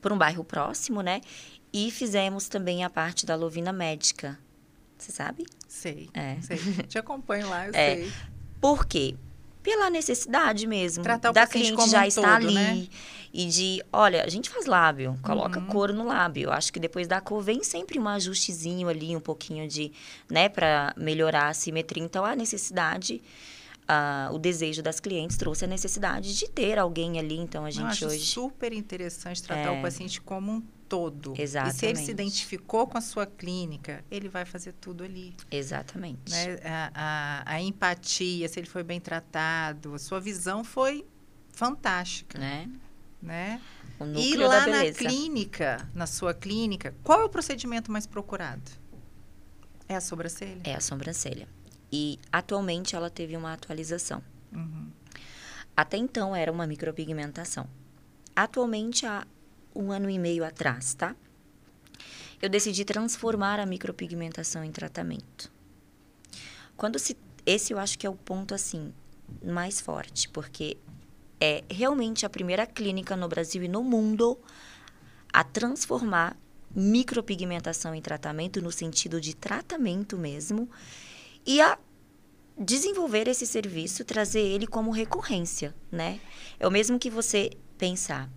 [0.00, 1.20] para um bairro próximo, né?
[1.70, 4.38] E fizemos também a parte da Lovina Médica.
[4.98, 5.44] Você sabe?
[5.68, 6.08] Sei.
[6.14, 6.36] É.
[6.40, 6.56] sei.
[6.88, 7.94] Te acompanho lá, eu É.
[7.96, 8.12] sei.
[8.60, 9.14] Por quê?
[9.62, 11.02] Pela necessidade mesmo.
[11.02, 12.54] Tratar o da cliente como já um estar todo, ali.
[12.54, 12.86] né?
[13.32, 15.66] E de, olha, a gente faz lábio, coloca Uhum.
[15.66, 16.50] cor no lábio.
[16.50, 19.92] Acho que depois da cor vem sempre um ajustezinho ali, um pouquinho de,
[20.30, 22.02] né, para melhorar a simetria.
[22.02, 23.20] Então, a necessidade,
[23.86, 27.36] ah, o desejo das clientes trouxe a necessidade de ter alguém ali.
[27.36, 28.24] Então, a Eu gente acho hoje.
[28.24, 29.78] super interessante tratar É.
[29.78, 31.32] o paciente como um todo.
[31.32, 32.04] E se ele Exatamente.
[32.04, 35.34] se identificou com a sua clínica, ele vai fazer tudo ali.
[35.50, 36.30] Exatamente.
[36.30, 36.58] né?
[36.64, 41.04] A, a, a empatia, se ele foi bem tratado, a sua visão foi
[41.52, 42.70] fantástica, Né?
[43.22, 43.60] né?
[43.98, 44.98] O E núcleo lá da na beleza.
[44.98, 48.70] clínica, na sua clínica, qual é o procedimento mais procurado?
[49.88, 50.60] É a sobrancelha?
[50.64, 51.48] É a sobrancelha.
[51.90, 54.22] E atualmente ela teve uma atualização.
[54.52, 54.90] Uhum.
[55.76, 57.66] Até então era uma micropigmentação.
[58.34, 59.26] Atualmente, há
[59.76, 61.14] um ano e meio atrás, tá?
[62.40, 65.52] Eu decidi transformar a micropigmentação em tratamento.
[66.76, 67.16] Quando se.
[67.44, 68.92] Esse eu acho que é o ponto, assim,
[69.44, 70.76] mais forte, porque
[71.40, 74.36] é realmente a primeira clínica no Brasil e no mundo
[75.32, 76.36] a transformar
[76.74, 80.68] micropigmentação em tratamento, no sentido de tratamento mesmo,
[81.46, 81.78] e a
[82.58, 86.20] desenvolver esse serviço, trazer ele como recorrência, né?
[86.58, 88.28] É o mesmo que você pensar,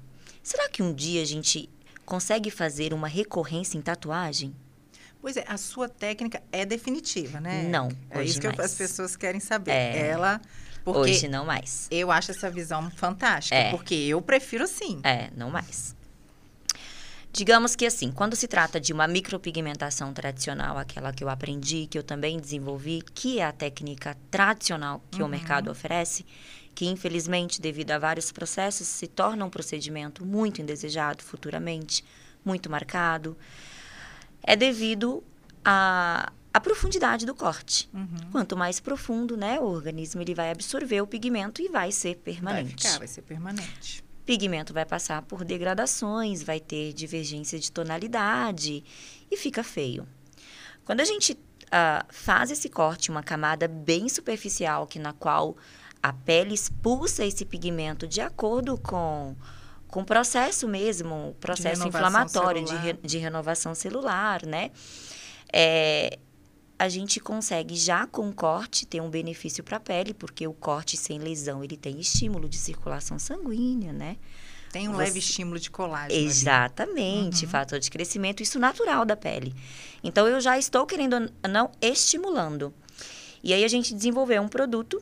[0.49, 1.69] será que um dia a gente
[2.05, 4.55] consegue fazer uma recorrência em tatuagem?
[5.21, 7.63] Pois é, a sua técnica é definitiva, né?
[7.69, 9.71] Não, É hoje isso que eu- as pessoas querem saber.
[9.71, 10.07] É.
[10.07, 10.41] Ela,
[10.83, 11.87] porque Hoje não mais.
[11.91, 13.69] eu acho essa visão fantástica, É.
[13.69, 14.99] porque eu prefiro assim.
[15.03, 15.95] É, não mais.
[17.31, 21.97] Digamos que assim, quando se trata de uma micropigmentação tradicional, aquela que eu aprendi, que
[21.97, 26.25] eu também desenvolvi, que é a técnica tradicional que o mercado oferece,
[26.79, 32.05] que infelizmente, devido a vários processos, se torna um procedimento muito indesejado futuramente,
[32.45, 33.35] muito marcado,
[34.41, 35.21] é devido
[35.61, 37.89] à, à profundidade do corte.
[37.93, 38.31] Uhum.
[38.31, 42.23] Quanto mais profundo, né, o organismo ele vai absorver o pigmento e vai ser Vai
[42.35, 42.81] permanente.
[42.81, 44.01] ficar, vai ser permanente.
[44.25, 48.85] pigmento vai passar por degradações, vai ter divergência de tonalidade
[49.29, 50.07] e fica feio.
[50.85, 51.37] Quando a gente
[51.69, 55.57] ah, faz esse corte, uma camada bem superficial, que na qual
[56.01, 59.35] a pele expulsa esse pigmento de acordo com
[59.87, 64.69] com o processo mesmo, o processo renovação inflamatório de, re- de renovação celular, né?
[65.51, 66.19] É,
[66.77, 70.53] a gente consegue já com o corte ter um benefício para a pele, porque o
[70.53, 74.17] corte sem lesão ele tem estímulo de circulação sanguínea, né?
[74.71, 76.21] Tem um Você- leve estímulo de colágeno.
[76.21, 77.51] Exatamente, Uhum.
[77.51, 79.55] fator de crescimento, isso natural da pele.
[80.03, 82.71] Então eu já estou querendo não estimulando.
[83.43, 85.01] E aí a gente desenvolveu um produto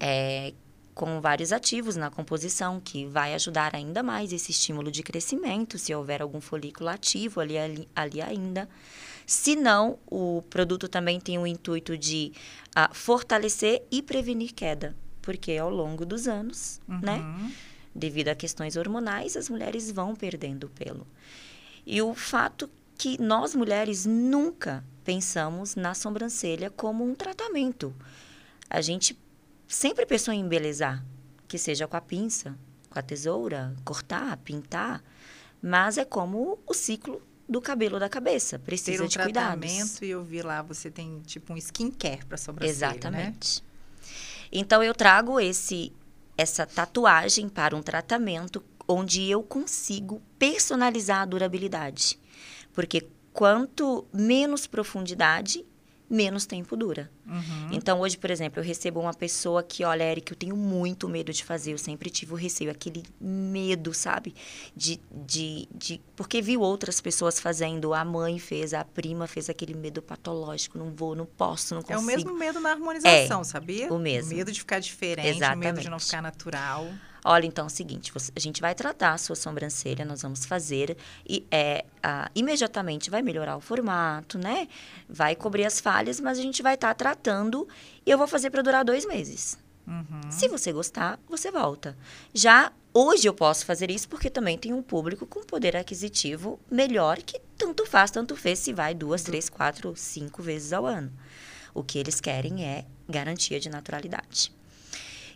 [0.00, 0.54] é,
[0.94, 5.94] com vários ativos na composição que vai ajudar ainda mais esse estímulo de crescimento, se
[5.94, 8.68] houver algum folículo ativo ali, ali, ali ainda.
[9.26, 12.32] Se não, o produto também tem o intuito de
[12.74, 17.18] ah, fortalecer e prevenir queda, porque ao longo dos anos, né?
[17.18, 17.52] Uhum.
[17.94, 21.06] devido a questões hormonais, as mulheres vão perdendo pelo.
[21.86, 27.94] E o fato que nós mulheres nunca pensamos na sobrancelha como um tratamento.
[28.68, 29.16] A gente
[29.70, 31.04] sempre pensou em embelezar,
[31.46, 35.02] que seja com a pinça, com a tesoura, cortar, pintar,
[35.62, 39.70] mas é como o ciclo do cabelo da cabeça, Ter precisa um de cuidados.
[39.70, 42.92] tratamento e eu vi lá, você tem tipo um skincare para sobrancelha, né?
[42.92, 43.64] Exatamente.
[44.52, 45.92] Então eu trago esse
[46.36, 52.18] essa tatuagem para um tratamento onde eu consigo personalizar a durabilidade.
[52.72, 55.66] Porque quanto menos profundidade,
[56.10, 57.08] menos tempo dura.
[57.24, 57.68] Uhum.
[57.70, 61.32] Então, hoje, por exemplo, eu recebo uma pessoa que, olha, Eric, eu tenho muito medo
[61.32, 61.72] de fazer.
[61.72, 64.34] Eu sempre tive o receio, aquele medo, sabe?
[64.74, 66.00] De, de, de...
[66.16, 67.94] Porque viu outras pessoas fazendo.
[67.94, 70.76] A mãe fez, a prima fez aquele medo patológico.
[70.76, 72.00] Não vou, não posso, não É consigo.
[72.02, 73.92] o mesmo medo na harmonização, sabia?
[73.92, 74.34] o mesmo.
[74.34, 76.04] medo de ficar diferente, o medo de não Exatamente.
[76.06, 76.88] ficar natural.
[77.24, 80.44] Olha, então é o seguinte, você- a gente vai tratar a sua sobrancelha, nós vamos
[80.44, 80.96] fazer
[81.28, 84.68] e é, ah, imediatamente vai melhorar o formato, né?
[85.08, 87.68] Vai cobrir as falhas, mas a gente vai estar tratando
[88.06, 89.58] e eu vou fazer para durar dois meses.
[89.86, 90.30] Uhum.
[90.30, 91.96] Se você gostar, você volta.
[92.32, 97.18] Já hoje eu posso fazer isso porque também tem um público com poder aquisitivo melhor
[97.18, 101.12] que tanto faz, tanto fez se vai duas, três, quatro, cinco vezes ao ano.
[101.74, 104.52] O que eles querem é garantia de naturalidade.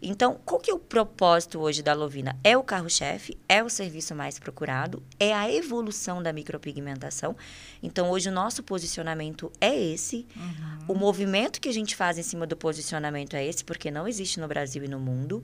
[0.06, 2.38] Então, qual que é o propósito hoje da Lovina?
[2.44, 7.34] É o carro-chefe, é o serviço mais procurado, é a evolução da micropigmentação.
[7.82, 10.26] Então, hoje o nosso posicionamento é esse.
[10.36, 10.84] Uhum.
[10.88, 14.38] O movimento que a gente faz em cima do posicionamento é esse, porque não existe
[14.38, 15.42] no Brasil e no mundo.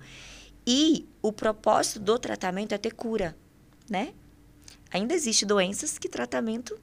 [0.67, 3.35] E o propósito do tratamento é ter cura,
[3.89, 4.13] né?
[4.93, 6.79] Ainda existe doenças que tratamento,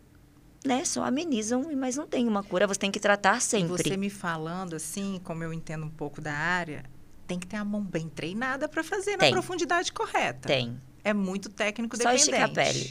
[0.65, 3.83] né, só amenizam, mas não tem uma cura, você tem que tratar sempre.
[3.83, 6.83] você me falando assim, como eu entendo um pouco da área,
[7.27, 9.31] tem que ter a mão bem treinada para fazer na Tem.
[9.31, 10.47] profundidade correta.
[10.47, 10.79] Tem.
[11.03, 12.19] É muito técnico Só dependente.
[12.21, 12.89] esticar a pele.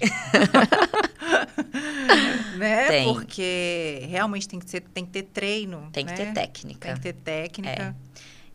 [2.58, 2.88] né?
[2.88, 3.12] Tem.
[3.12, 5.88] Porque realmente tem que, ser, tem que ter treino.
[5.92, 6.16] Tem que né?
[6.16, 6.86] ter técnica.
[6.88, 7.96] Tem que ter técnica.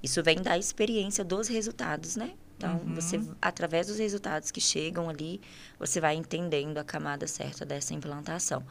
[0.02, 2.32] Isso vem da experiência dos resultados, né?
[2.58, 2.96] Então, Uhum.
[2.96, 5.42] você, através dos resultados que chegam ali,
[5.80, 8.64] você vai entendendo a camada certa dessa implantação.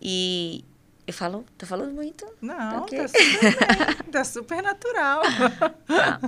[0.00, 0.64] E
[1.10, 2.26] eu falo, tô falando muito?
[2.40, 2.98] Não, Ok.
[2.98, 3.96] tá super bem.
[4.12, 5.22] tá super natural.
[5.86, 6.20] Tá.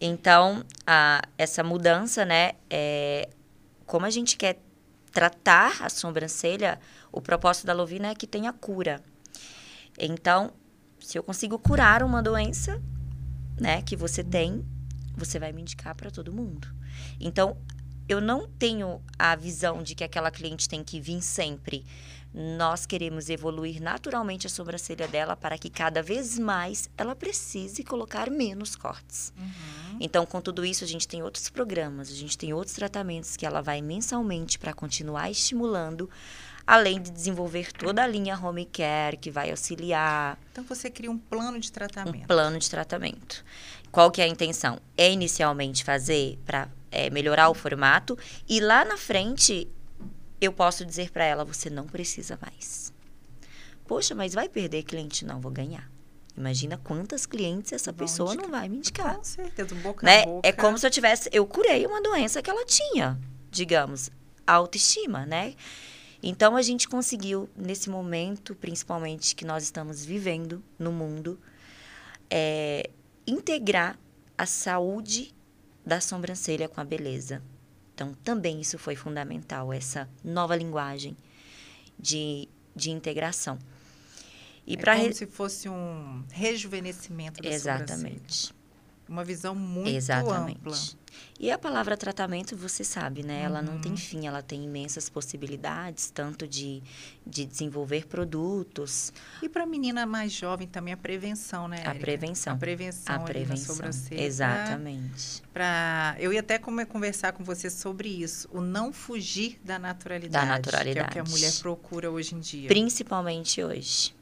[0.00, 2.52] Então, a, essa mudança, né?
[2.70, 3.28] É,
[3.86, 4.58] como a gente quer
[5.12, 6.80] tratar a sobrancelha,
[7.12, 9.02] o propósito da Lovina é que tenha cura.
[9.98, 10.52] Então,
[11.00, 12.80] se eu consigo curar uma doença,
[13.60, 14.64] né, que você tem,
[15.16, 16.68] você vai me indicar para todo mundo.
[17.20, 17.56] Então,
[18.08, 21.84] eu não tenho a visão de que aquela cliente tem que vir sempre.
[22.32, 28.30] Nós queremos evoluir naturalmente a sobrancelha dela para que cada vez mais ela precise colocar
[28.30, 29.32] menos cortes.
[29.36, 29.96] Uhum.
[29.98, 33.44] Então, com tudo isso, a gente tem outros programas, a gente tem outros tratamentos que
[33.44, 36.08] ela vai mensalmente para continuar estimulando,
[36.64, 41.18] além de desenvolver toda a linha home care que vai auxiliar Então você cria um
[41.18, 42.26] plano de um tratamento.
[42.28, 43.44] plano de tratamento.
[43.90, 44.78] Qual que é a intenção?
[44.96, 46.68] É inicialmente fazer para
[47.12, 48.16] melhorar o formato
[48.48, 49.68] e lá na frente
[50.40, 52.92] eu posso dizer para ela você não precisa mais.
[53.86, 55.24] Poxa, mas vai perder cliente?
[55.24, 55.90] Não, vou ganhar.
[56.36, 58.50] Imagina quantas clientes essa Vão pessoa indicar.
[58.50, 59.16] não vai me indicar.
[59.16, 60.22] Com certeza, boca né?
[60.22, 60.48] a boca.
[60.48, 63.18] É como se eu tivesse, eu curei uma doença que ela tinha,
[63.50, 64.10] digamos,
[64.46, 65.54] a autoestima, né?
[66.22, 71.38] Então a gente conseguiu nesse momento, principalmente que nós estamos vivendo no mundo,
[72.30, 72.90] é,
[73.26, 73.98] integrar
[74.36, 75.34] a saúde
[75.84, 77.42] da sobrancelha com a beleza.
[78.00, 81.14] Então, também isso foi fundamental, essa nova linguagem
[81.98, 83.58] de, de integração.
[84.66, 85.12] E é como re...
[85.12, 88.54] se fosse um rejuvenescimento da Exatamente.
[89.10, 90.58] Uma visão muito Exatamente.
[90.58, 90.76] ampla.
[91.40, 93.40] E a palavra tratamento, você sabe, né?
[93.40, 93.44] Uhum.
[93.46, 93.98] Ela não tem uhum.
[93.98, 96.80] fim, ela tem imensas possibilidades, tanto de,
[97.26, 99.12] de desenvolver produtos.
[99.42, 101.82] E para a menina mais jovem também a prevenção, né?
[101.84, 102.54] A prevenção.
[102.54, 103.16] A prevenção.
[103.16, 103.74] A prevenção.
[103.74, 104.22] sobrancelha.
[104.22, 105.42] Exatamente.
[105.52, 110.46] Pra, eu ia até conversar com você sobre isso, o não fugir da naturalidade.
[110.46, 111.10] Da naturalidade.
[111.10, 112.68] Que é o que a mulher procura hoje em dia.
[112.68, 114.14] Principalmente hoje.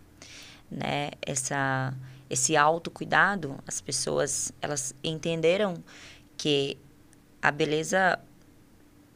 [0.70, 1.11] Né?
[1.20, 1.92] Essa
[2.31, 5.75] esse autocuidado, as pessoas elas entenderam
[6.37, 6.77] que
[7.41, 8.19] a beleza,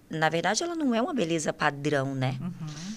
[0.08, 2.38] na verdade, ela não é uma beleza padrão, né?
[2.40, 2.94] Uhum.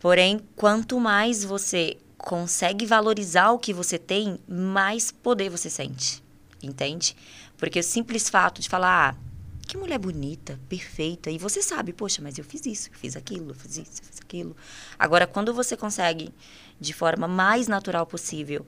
[0.00, 6.22] Porém, quanto mais você consegue valorizar o que você tem, mais poder você sente,
[6.62, 7.16] entende?
[7.56, 9.32] Porque o simples fato de falar, ah,
[9.66, 13.50] que mulher bonita, perfeita, e você sabe, poxa, mas eu fiz isso, eu fiz aquilo,
[13.50, 14.56] eu fiz isso, eu fiz aquilo.
[14.98, 16.32] Agora, quando você consegue,
[16.82, 18.66] de forma mais natural possível,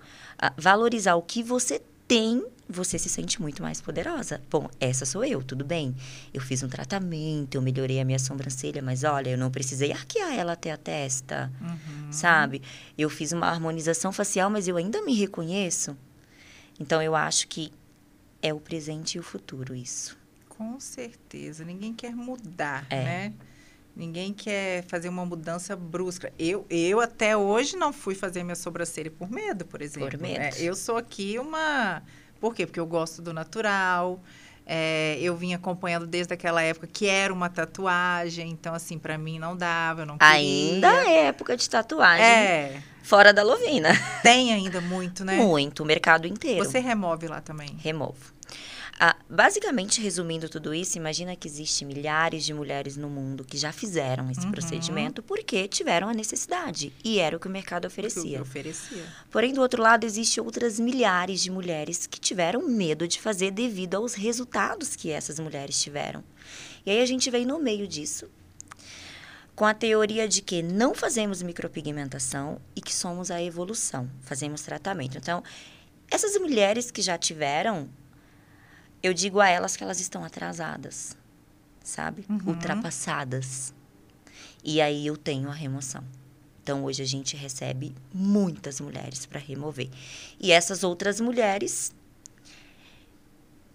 [0.56, 4.40] valorizar o que você tem, você se sente muito mais poderosa.
[4.50, 5.94] Bom, essa sou eu, tudo bem.
[6.32, 10.32] Eu fiz um tratamento, eu melhorei a minha sobrancelha, mas olha, eu não precisei arquear
[10.34, 12.12] ela até a testa, uhum.
[12.12, 12.62] sabe?
[12.96, 15.96] Eu fiz uma harmonização facial, mas eu ainda me reconheço.
[16.78, 17.72] Então, eu acho que
[18.42, 20.16] é o presente e o futuro isso.
[20.48, 21.64] Com certeza.
[21.64, 23.04] Ninguém quer mudar, é.
[23.04, 23.32] né?
[23.96, 26.32] Ninguém quer fazer uma mudança brusca.
[26.36, 30.10] Eu, eu até hoje não fui fazer minha sobrancelha por medo, por exemplo.
[30.10, 30.40] Por medo.
[30.40, 32.02] É, eu sou aqui uma.
[32.40, 32.66] Por quê?
[32.66, 34.20] Porque eu gosto do natural.
[34.66, 39.38] É, eu vim acompanhando desde aquela época que era uma tatuagem, então assim para mim
[39.38, 40.34] não dava, eu não queria.
[40.34, 42.24] Ainda é época de tatuagem.
[42.24, 42.82] É.
[43.02, 43.90] Fora da Lovina.
[44.22, 45.36] Tem ainda muito, né?
[45.36, 46.64] Muito, o mercado inteiro.
[46.64, 47.76] Você remove lá também?
[47.78, 48.33] Removo.
[48.98, 53.72] Ah, basicamente, resumindo tudo isso, imagina que existe milhares de mulheres no mundo que já
[53.72, 54.52] fizeram esse uhum.
[54.52, 58.40] procedimento porque tiveram a necessidade e era o que o mercado oferecia.
[58.40, 59.04] Oferecia.
[59.30, 63.96] Porém, do outro lado, existe outras milhares de mulheres que tiveram medo de fazer devido
[63.96, 66.22] aos resultados que essas mulheres tiveram.
[66.86, 68.30] E aí a gente vem no meio disso
[69.56, 75.16] com a teoria de que não fazemos micropigmentação e que somos a evolução, fazemos tratamento.
[75.16, 75.42] Então,
[76.10, 77.88] essas mulheres que já tiveram
[79.04, 81.14] eu digo a elas que elas estão atrasadas,
[81.84, 82.24] sabe?
[82.26, 82.40] Uhum.
[82.46, 83.74] Ultrapassadas.
[84.64, 86.02] E aí eu tenho a remoção.
[86.62, 89.90] Então hoje a gente recebe muitas mulheres para remover.
[90.40, 91.94] E essas outras mulheres,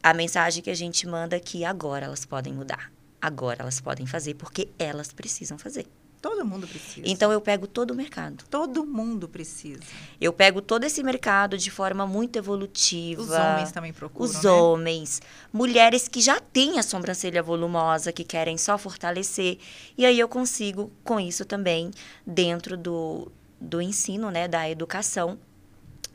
[0.01, 2.91] a mensagem que a gente manda é que agora elas podem mudar.
[3.21, 5.85] Agora elas podem fazer porque elas precisam fazer.
[6.21, 7.07] Todo mundo precisa.
[7.07, 8.43] Então eu pego todo o mercado.
[8.49, 9.79] Todo mundo precisa.
[10.19, 13.21] Eu pego todo esse mercado de forma muito evolutiva.
[13.21, 14.29] Os homens também procuram.
[14.29, 14.51] Os né?
[14.51, 19.59] homens, mulheres que já têm a sobrancelha volumosa, que querem só fortalecer.
[19.97, 21.89] E aí eu consigo, com isso também,
[22.27, 25.39] dentro do, do ensino, né, da educação,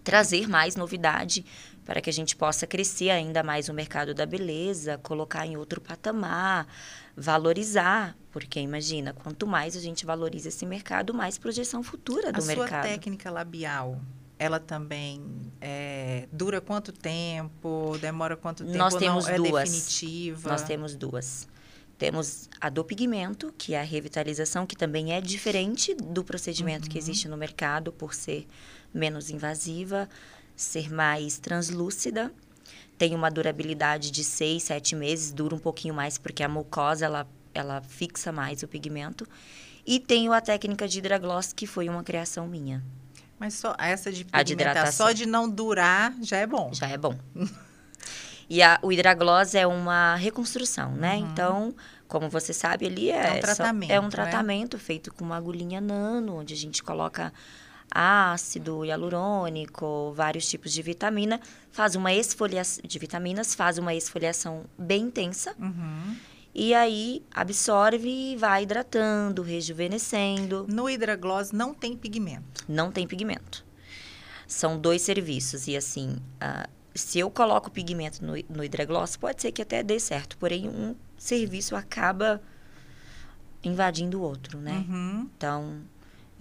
[0.03, 1.47] trazer mais novidade
[1.85, 5.81] para que a gente possa crescer ainda mais o mercado da beleza, colocar em outro
[5.81, 6.66] patamar,
[7.16, 12.47] valorizar, porque imagina, quanto mais a gente valoriza esse mercado, mais projeção futura do a
[12.47, 12.66] mercado.
[12.66, 14.01] A sua técnica labial,
[14.38, 15.23] ela também
[15.61, 17.97] é, dura quanto tempo?
[18.01, 18.79] Demora quanto tempo?
[18.79, 19.62] Nós temos não, duas.
[19.62, 20.51] É definitiva?
[20.51, 21.47] Nós temos duas.
[21.97, 26.90] Temos a do pigmento, que é a revitalização, que também é diferente do procedimento uhum.
[26.90, 28.49] que existe no mercado, por ser
[28.92, 30.09] menos invasiva
[30.57, 32.33] ser mais translúcida.
[32.97, 37.27] Tem uma durabilidade de 6, 7 meses, dura um pouquinho mais porque a mucosa ela,
[37.53, 39.27] ela fixa mais o pigmento.
[39.87, 42.83] E tenho a técnica de hidragloss, que foi uma criação minha.
[43.38, 46.73] Mas só essa de pigmentar, só de não durar, já é bom.
[46.73, 47.19] Já é bom.
[48.49, 51.17] e a, o hidragloss é uma reconstrução, né?
[51.17, 51.29] Uhum.
[51.31, 51.75] Então,
[52.09, 54.83] como você sabe, ali é, é um tratamento, só, é um tratamento né?
[54.83, 57.33] feito com uma agulhinha nano, onde a gente coloca
[57.90, 65.04] ácido hialurônico, vários tipos de vitamina, faz uma esfoliação de vitaminas, faz uma esfoliação bem
[65.04, 65.54] intensa.
[65.58, 66.17] Uhum.
[66.54, 70.67] E aí absorve e vai hidratando, rejuvenescendo.
[70.69, 72.65] No hidragloss não tem pigmento.
[72.69, 73.65] Não tem pigmento.
[74.46, 79.50] São dois serviços e assim, uh, se eu coloco pigmento no, no hidragloss, pode ser
[79.50, 82.40] que até dê certo, porém um serviço acaba
[83.65, 84.85] invadindo o outro, né?
[84.88, 85.29] Uhum.
[85.37, 85.81] Então,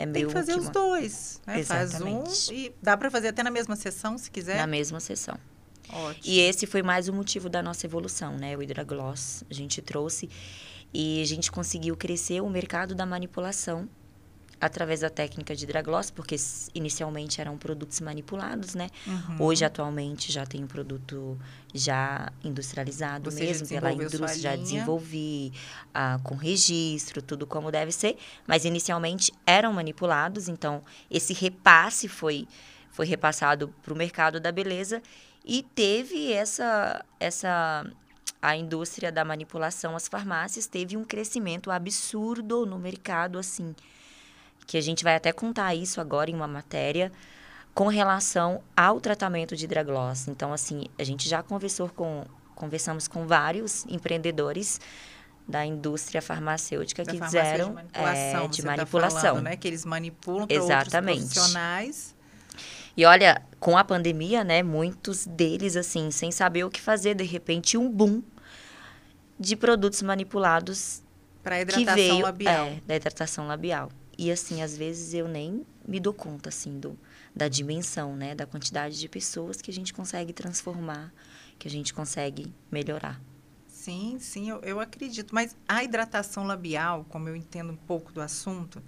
[0.04, 1.42] é Tem que fazer os dois.
[1.46, 1.64] Né?
[1.64, 4.58] Faz um e dá para fazer até na mesma sessão, se quiser.
[4.58, 5.38] Na mesma sessão.
[5.90, 6.22] Ótimo.
[6.24, 8.58] E esse foi mais o motivo da nossa evolução, né?
[8.58, 10.30] O Hidragloss a gente trouxe
[10.94, 13.90] e a gente conseguiu crescer o mercado da manipulação
[14.60, 16.36] através da técnica de hidrogloss, porque
[16.74, 18.90] inicialmente eram produtos manipulados, né?
[19.06, 19.42] Uhum.
[19.42, 21.38] Hoje, atualmente, já tem um produto
[21.74, 25.52] já industrializado Você já mesmo pela indústria, já desenvolvi
[25.94, 32.48] ah, com registro, tudo como deve ser, mas inicialmente eram manipulados, então esse repasse foi,
[32.92, 35.02] foi repassado para o mercado da beleza
[35.44, 37.86] e teve essa, essa
[38.42, 43.74] a indústria da manipulação, as farmácias, teve um crescimento absurdo no mercado, assim,
[44.66, 47.12] que a gente vai até contar isso agora em uma matéria
[47.74, 50.28] com relação ao tratamento de hidrogloss.
[50.28, 52.24] Então, assim, a gente já conversou com,
[52.56, 54.80] conversamos com vários empreendedores
[55.48, 59.22] da indústria farmacêutica Da que fizeram de manipulação, é, de tá manipulação.
[59.22, 59.58] falando, né?
[59.58, 61.22] Que eles manipulam para outros Exatamente.
[61.22, 62.16] profissionais.
[62.96, 67.24] E olha, com a pandemia, né, muitos deles, assim, sem saber o que fazer, de
[67.24, 68.22] repente, um boom
[69.40, 71.02] de produtos manipulados
[71.42, 72.68] Para que hidratação veio labial.
[72.68, 73.90] É, da hidratação labial.
[74.18, 76.98] E assim, às vezes eu nem me dou conta assim do,
[77.36, 81.12] da dimensão, né, da quantidade de pessoas que a gente consegue transformar,
[81.58, 83.20] que a gente consegue melhorar.
[83.68, 85.34] Sim, sim, eu, eu acredito.
[85.36, 88.82] Mas a hidratação labial, como eu entendo um pouco do assunto,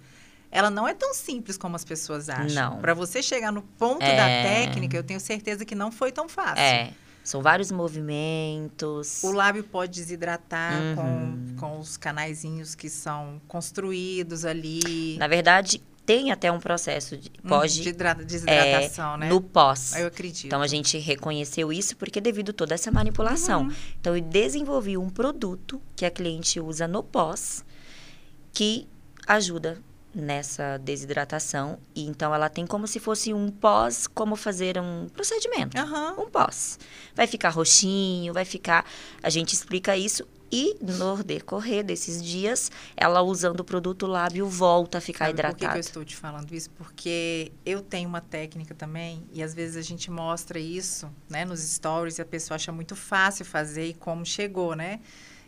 [0.50, 2.70] ela não é tão simples como as pessoas acham.
[2.70, 2.80] Não.
[2.80, 4.16] Para você chegar no ponto É.
[4.16, 6.62] da técnica, eu tenho certeza que não foi tão fácil.
[6.62, 6.94] É,
[7.26, 9.22] são vários movimentos.
[9.24, 10.94] O lábio pode desidratar Uhum.
[11.56, 15.16] com, com os canaizinhos que são construídos ali.
[15.18, 19.28] Na verdade, tem até um processo de Hum, pode de hidra- desidratação, né?
[19.28, 19.94] no pós.
[19.96, 20.46] Eu acredito.
[20.46, 23.62] Então a gente reconheceu isso porque devido a toda essa manipulação.
[23.62, 23.72] Uhum.
[24.00, 27.64] Então eu desenvolvi um produto que a cliente usa no pós
[28.52, 28.86] que
[29.26, 29.82] ajuda
[30.16, 35.76] nessa desidratação e então ela tem como se fosse um pós, como fazer um procedimento,
[35.78, 36.14] Aham.
[36.18, 36.78] um pós.
[37.14, 38.86] Vai ficar roxinho, vai ficar,
[39.22, 44.98] a gente explica isso e no decorrer desses dias, ela usando o produto lábio volta
[44.98, 45.76] a ficar Sabe por que que, hidratado.
[45.76, 46.70] eu estou te falando isso?
[46.70, 51.60] Porque eu tenho uma técnica também, e às vezes a gente mostra isso né, nos
[51.60, 55.00] stories e a pessoa acha muito fácil fazer e como chegou, né?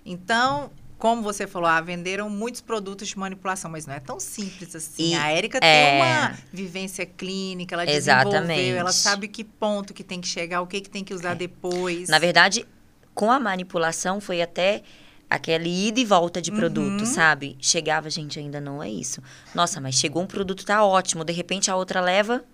[0.04, 4.74] Então, como você falou, ah, venderam muitos produtos de manipulação, mas não é tão simples
[4.74, 5.12] assim.
[5.12, 5.60] E- a Érica é.
[5.60, 8.70] tem uma vivência clínica, ela desenvolveu, Exatamente.
[8.72, 12.08] ela sabe que ponto que tem que chegar, o que, que tem que usar depois.
[12.08, 12.12] É.
[12.12, 12.66] Na verdade,
[13.14, 14.82] com a manipulação foi até
[15.30, 17.06] aquele ida e volta de produto, Uhum.
[17.06, 17.56] sabe?
[17.60, 19.22] Chegava, gente, ainda não é isso.
[19.54, 21.22] Nossa, mas chegou um produto, tá ótimo.
[21.24, 22.44] De repente a outra leva.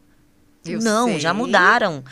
[0.66, 1.30] Eu não, já sei.
[1.30, 1.47] Uhum.
[1.47, 2.05] mudaram.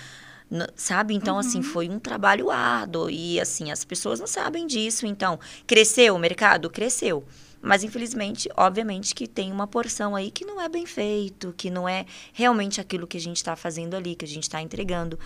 [0.77, 1.15] Sabe?
[1.15, 3.09] Então, assim, foi um trabalho árduo.
[3.11, 5.07] E, assim, as pessoas não sabem disso.
[5.07, 6.69] Então, cresceu o mercado?
[6.69, 7.25] Cresceu.
[7.61, 11.89] Mas, infelizmente, obviamente que tem uma porção aí que não é bem feito, que não
[11.89, 15.19] é realmente aquilo que a gente está fazendo ali, que a gente está entregando.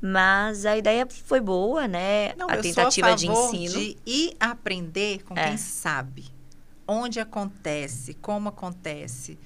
[0.00, 2.34] Mas a ideia foi boa, né?
[2.34, 3.78] Não, a eu tentativa sou a de favor ensino.
[3.80, 5.48] de ir aprender com É.
[5.48, 6.24] quem sabe.
[6.88, 9.38] Onde acontece, como acontece,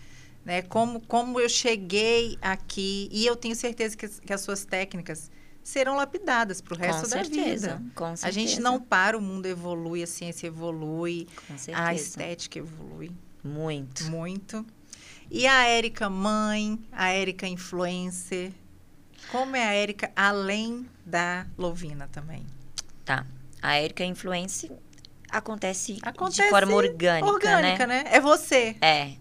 [0.47, 0.62] né?
[0.62, 3.09] Como, como eu cheguei aqui.
[3.12, 5.30] E eu tenho certeza que, as- que as suas técnicas
[5.62, 7.82] serão lapidadas para o resto da vida.
[7.94, 8.28] com certeza.
[8.28, 11.26] A gente não para, o mundo evolui, a ciência evolui,
[11.74, 13.11] a estética evolui
[13.42, 14.05] Muito.
[14.05, 14.64] muito.
[15.28, 18.53] E a Érica mãe, a Érica influencer.
[19.32, 22.47] Como é a Érica além da Lovina também?
[23.05, 23.26] Tá.
[23.61, 24.70] A Erika Influence
[25.28, 28.05] acontece, Acontece de forma orgânica, Orgânica, né?
[28.05, 28.11] né?
[28.12, 28.76] É você.
[28.80, 29.14] É.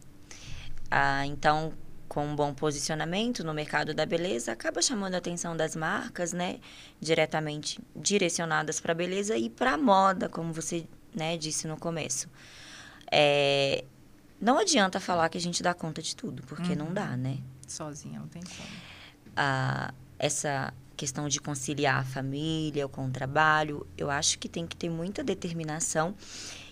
[0.89, 1.73] Ah, então,
[2.07, 6.59] com um bom posicionamento no mercado da beleza, acaba chamando a atenção das marcas, né?
[7.01, 12.29] Diretamente direcionadas para a beleza e para a moda, como você né, disse no começo.
[13.11, 13.83] É,
[14.39, 16.93] não adianta falar que a gente dá conta de tudo, porque não Uhum.
[16.93, 17.37] dá, né?
[17.67, 18.69] Sozinha, não tem como.
[19.35, 24.75] a, essa questão de conciliar a família com o trabalho, eu acho que tem que
[24.77, 26.15] ter muita determinação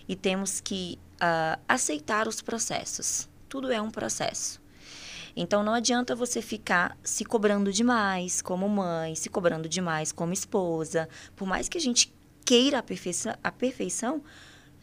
[0.08, 3.28] e temos que ah, aceitar os processos.
[3.54, 4.60] Tudo é um processo.
[5.36, 11.08] Então não adianta você ficar se cobrando demais como mãe, se cobrando demais como esposa.
[11.36, 12.12] Por mais que a gente
[12.44, 14.24] queira a perfeição, a perfeição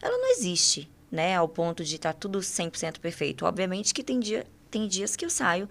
[0.00, 1.36] ela não existe, né?
[1.36, 3.44] Ao ponto de estar tudo 100% perfeito.
[3.44, 5.68] Obviamente que tem, dia, tem dias que eu saio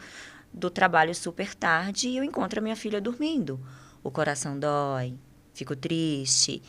[0.53, 3.59] do trabalho super tarde e eu encontro a minha filha dormindo.
[4.03, 5.15] O coração dói,
[5.55, 6.61] fico triste.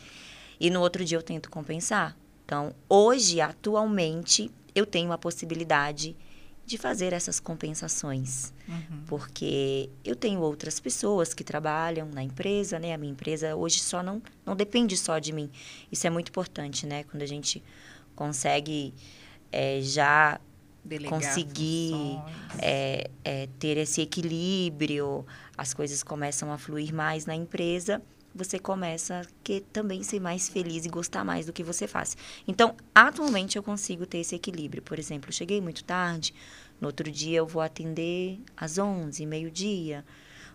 [0.59, 2.17] E no outro dia eu tento compensar.
[2.43, 6.15] Então, hoje, atualmente, eu tenho a possibilidade
[6.65, 8.53] de fazer essas compensações.
[8.67, 9.03] Uhum.
[9.05, 12.93] Porque eu tenho outras pessoas que trabalham na empresa, né?
[12.93, 15.49] A minha empresa hoje só não, não depende só de mim.
[15.91, 17.03] Isso é muito importante, né?
[17.03, 17.61] Quando a gente
[18.15, 18.93] consegue
[19.51, 20.39] eh, já
[20.83, 22.19] Delegar conseguir,
[22.59, 25.25] é, é, ter esse equilíbrio,
[25.57, 28.01] as coisas começam a fluir mais na empresa,
[28.35, 32.17] você começa a que também ser mais feliz e gostar mais do que você faz.
[32.47, 34.81] Então, atualmente eu consigo ter esse equilíbrio.
[34.81, 36.33] Por exemplo, eu cheguei muito tarde,
[36.81, 40.03] No outro dia eu vou atender às 11, meio-dia.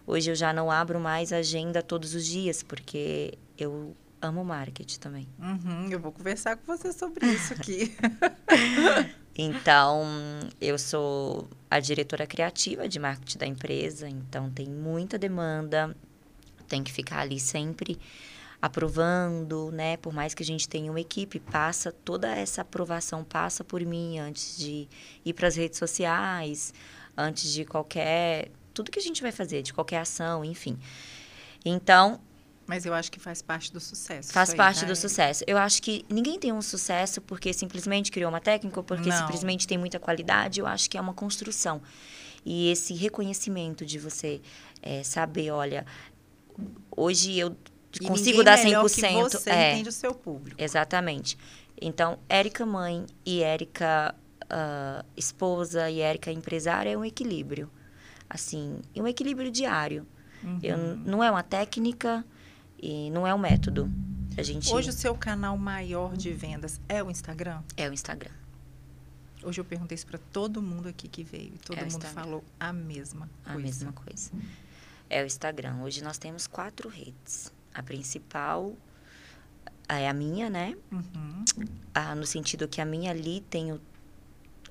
[0.06, 4.98] Hoje eu já não abro mais a agenda todos os dias, porque eu amo marketing
[4.98, 5.28] também.
[5.38, 7.96] Uhum, eu vou conversar com você sobre isso aqui.
[9.36, 10.04] então,
[10.60, 15.96] eu sou a diretora criativa de marketing da empresa, então tem muita demanda,
[16.68, 17.98] tem que ficar ali sempre
[18.60, 19.96] aprovando, né?
[19.96, 24.18] Por mais que a gente tenha uma equipe, passa toda essa aprovação passa por mim
[24.18, 24.88] antes de
[25.24, 26.74] ir para as redes sociais,
[27.16, 30.78] antes de qualquer tudo que a gente vai fazer, de qualquer ação, enfim.
[31.64, 32.20] Então,
[32.68, 34.30] mas eu acho que faz parte do sucesso.
[34.30, 35.42] Faz parte aí, do sucesso.
[35.46, 39.16] Eu acho que ninguém tem um sucesso porque simplesmente criou uma técnica, ou porque Não.
[39.16, 40.60] simplesmente tem muita qualidade.
[40.60, 41.80] Eu acho que é uma construção.
[42.44, 44.42] E esse reconhecimento de você
[44.82, 45.86] é, saber, olha,
[46.96, 47.56] hoje eu
[47.94, 48.64] e consigo dar 100%.
[48.64, 50.60] Que você é, entende o seu público.
[50.60, 51.38] Exatamente.
[51.80, 57.70] Então, Érica mãe e Érica uh, esposa e Érica empresária é um equilíbrio.
[58.28, 60.06] Assim, um equilíbrio diário.
[60.42, 60.58] Uhum.
[60.62, 62.24] Eu, não é uma técnica
[62.78, 63.90] e não é um método.
[64.36, 64.72] A gente...
[64.72, 67.62] Hoje o seu canal maior de vendas é o Instagram?
[67.76, 68.30] É o Instagram.
[69.42, 72.44] Hoje eu perguntei isso para todo mundo aqui que veio e todo é mundo falou
[72.58, 73.58] a mesma coisa.
[73.58, 74.30] A mesma coisa.
[75.10, 75.82] É o Instagram.
[75.82, 77.52] Hoje nós temos quatro redes.
[77.74, 78.74] A principal
[79.88, 80.76] é a minha, né?
[80.92, 81.44] Uhum.
[81.94, 83.80] Ah, no sentido que a minha ali tem o,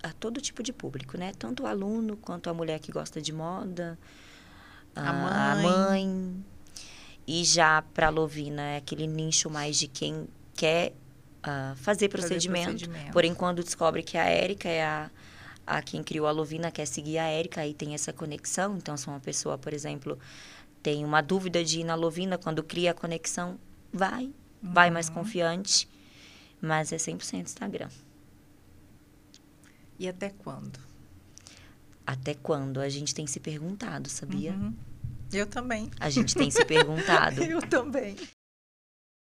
[0.04, 1.32] a todo tipo de público, né?
[1.38, 3.98] Tanto o aluno quanto a mulher que gosta de moda,
[4.96, 5.32] a, a mãe.
[5.34, 6.46] A mãe.
[7.26, 10.94] E já para a Lovina é aquele nicho mais de quem quer
[11.40, 12.72] uh, fazer, procedimento.
[12.72, 13.12] fazer procedimento.
[13.12, 15.10] Porém, quando descobre que a Érica é a,
[15.68, 18.78] a quem criou a Lovina, quer seguir a Érica, aí tem essa conexão.
[18.78, 20.18] Então, se uma pessoa, por exemplo,
[20.82, 23.60] tem uma dúvida de ir na Lovina, quando cria a conexão,
[23.92, 24.24] vai,
[24.64, 24.74] uhum.
[24.74, 25.88] vai mais confiante,
[26.62, 27.90] mas é 100% Instagram.
[30.00, 30.80] E até quando?
[32.06, 32.80] Até quando?
[32.80, 34.54] A gente tem se perguntado, sabia?
[34.54, 34.74] Uhum.
[35.34, 35.92] Eu também.
[36.00, 37.44] A gente tem se perguntado.
[37.44, 38.16] Eu também.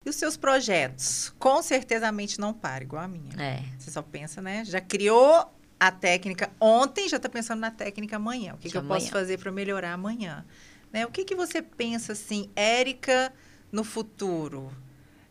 [0.05, 1.33] E os seus projetos?
[1.39, 3.33] Com certeza a mente não para, igual a minha.
[3.41, 3.63] É.
[3.77, 4.63] Você só pensa, né?
[4.65, 8.53] Já criou a técnica ontem, já está pensando na técnica amanhã.
[8.53, 10.45] O que, que eu posso fazer para melhorar amanhã?
[10.91, 11.05] Né?
[11.05, 13.31] O que, que você pensa assim, Érica,
[13.71, 14.71] no futuro?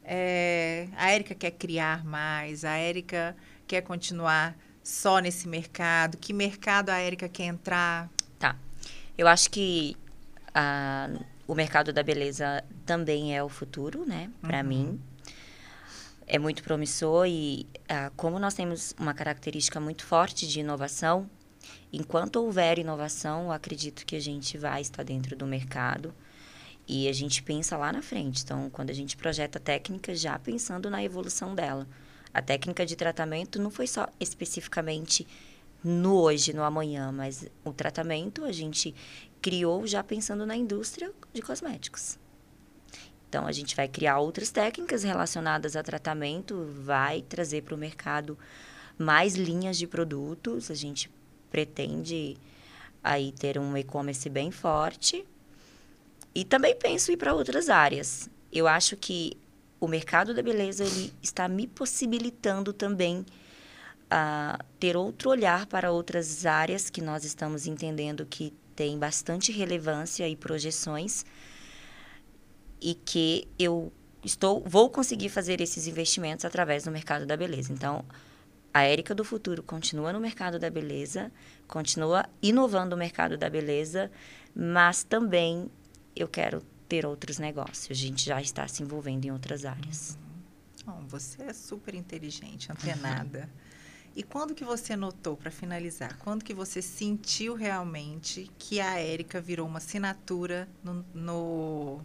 [0.02, 3.36] É, a Érica quer criar mais, a Érica
[3.66, 6.16] quer continuar só nesse mercado?
[6.16, 8.08] Que mercado a Érica quer entrar?
[8.38, 8.56] Tá.
[9.18, 9.96] Eu acho que
[10.54, 11.10] a,
[11.46, 14.30] o mercado da beleza também é o futuro, né?
[14.40, 14.68] Para uhum.
[14.68, 15.00] mim.
[16.30, 17.66] É muito promissor e
[18.14, 21.28] como nós temos uma característica muito forte de inovação,
[21.90, 26.14] enquanto houver inovação, eu acredito que a gente vai estar dentro do mercado
[26.86, 28.42] e a gente pensa lá na frente.
[28.44, 31.88] Então, quando a gente projeta a técnica, já pensando na evolução dela.
[32.32, 35.26] A técnica de tratamento não foi só especificamente
[35.82, 38.94] no hoje, no amanhã, mas o tratamento a gente
[39.40, 42.18] criou já pensando na indústria de cosméticos.
[43.28, 48.38] Então, a gente vai criar outras técnicas relacionadas a tratamento, vai trazer para o mercado
[48.98, 50.70] mais linhas de produtos.
[50.70, 51.10] A gente
[51.50, 52.36] pretende
[53.04, 55.24] aí ter um e-commerce bem forte.
[56.34, 58.30] E também penso ir para outras áreas.
[58.50, 59.36] Eu acho que
[59.80, 63.24] o mercado da beleza ele está me possibilitando também
[64.10, 70.26] a ter outro olhar para outras áreas que nós estamos entendendo que tem bastante relevância
[70.28, 71.24] e projeções
[72.80, 73.92] e que eu
[74.24, 77.72] estou vou conseguir fazer esses investimentos através do mercado da beleza.
[77.72, 78.04] Então,
[78.72, 81.32] a Érica do futuro continua no mercado da beleza,
[81.66, 84.10] continua inovando o mercado da beleza,
[84.54, 85.70] mas também
[86.14, 87.90] eu quero ter outros negócios.
[87.90, 90.18] A gente já está se envolvendo em outras áreas.
[90.84, 93.48] Bom, você é super inteligente, antenada.
[94.16, 99.40] E quando que você notou, para finalizar, quando que você sentiu realmente que a Érica
[99.40, 102.00] virou uma assinatura no, no,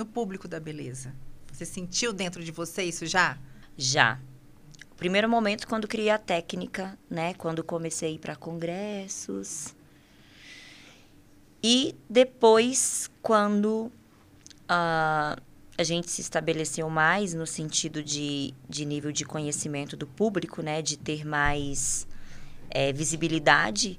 [0.00, 1.14] no público da beleza?
[1.52, 3.38] Você sentiu dentro de você isso já?
[3.76, 4.18] Já.
[4.96, 7.34] Primeiro momento quando criei a técnica, né?
[7.34, 9.74] Quando comecei a ir para congressos.
[11.62, 13.92] E depois, quando
[14.64, 15.40] uh,
[15.76, 20.80] a gente se estabeleceu mais no sentido de, de nível de conhecimento do público, né?
[20.80, 22.06] De ter mais
[22.70, 23.98] é, visibilidade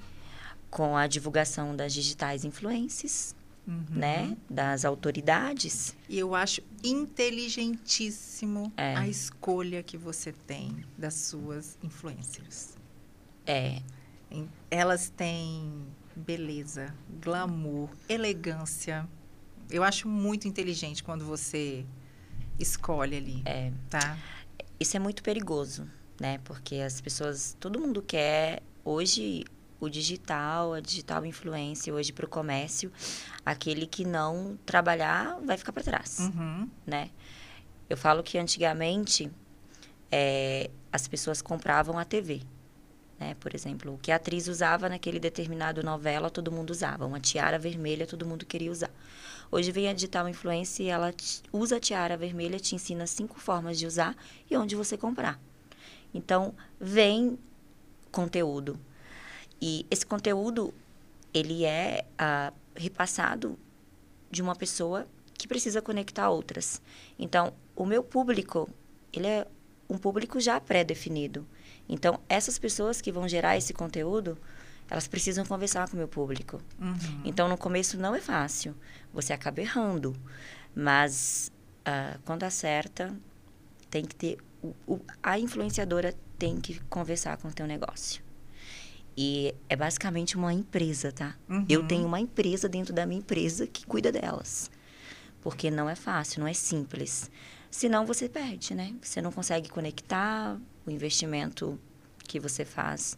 [0.68, 3.36] com a divulgação das digitais influências,
[3.68, 3.86] uhum.
[3.90, 4.38] né?
[4.50, 5.96] Das autoridades.
[6.10, 8.96] E eu acho inteligentíssimo é.
[8.96, 12.78] a escolha que você tem das suas influências.
[13.46, 13.82] É.
[14.70, 15.86] Elas têm
[16.16, 19.08] beleza, glamour, elegância
[19.72, 21.86] eu acho muito inteligente quando você
[22.60, 23.42] escolhe ali.
[23.46, 23.72] É.
[23.90, 24.18] Tá?
[24.80, 25.90] Isso é muito perigoso,
[26.20, 26.40] né?
[26.44, 29.46] Porque as pessoas, todo mundo quer hoje
[29.82, 32.92] o digital, a digital influência hoje para o comércio,
[33.46, 36.70] aquele que não trabalhar vai ficar para trás, Uhum.
[36.86, 37.10] né?
[37.90, 39.30] Eu falo que antigamente
[40.12, 42.42] é, as pessoas compravam a TV,
[43.20, 43.36] né?
[43.40, 47.06] Por exemplo, o que a atriz usava naquele determinado novela, todo mundo usava.
[47.06, 48.92] Uma tiara vermelha, todo mundo queria usar.
[49.52, 51.14] Hoje vem a digital influência e ela
[51.52, 54.16] usa a tiara vermelha, te ensina cinco formas de usar
[54.50, 55.40] e onde você comprar.
[56.14, 57.38] Então, vem
[58.12, 58.80] conteúdo.
[59.62, 60.74] E esse conteúdo,
[61.34, 63.58] ele é ah, repassado
[64.30, 65.08] de uma pessoa
[65.38, 66.82] que precisa conectar outras.
[67.20, 68.70] Então, o meu público,
[69.14, 69.48] ele é
[69.90, 71.46] um público já pré-definido.
[71.88, 74.38] Então, essas pessoas que vão gerar esse conteúdo,
[74.90, 76.62] elas precisam conversar com o meu público.
[76.80, 77.22] Uhum.
[77.26, 78.76] Então, no começo não é fácil.
[79.14, 80.16] Você acaba errando.
[80.74, 81.52] Mas,
[81.86, 83.14] ah, quando acerta,
[83.90, 84.38] tem que ter...
[84.64, 88.24] o- o- a influenciadora tem que conversar com o teu negócio.
[89.18, 91.36] E é basicamente uma empresa, tá?
[91.68, 91.88] Eu Uhum.
[91.88, 94.72] tenho uma empresa dentro da minha empresa que cuida delas.
[95.42, 97.30] Porque não é fácil, não é simples.
[97.70, 98.94] Senão você perde, né?
[99.02, 101.80] Você não consegue conectar o investimento
[102.28, 103.18] que você faz.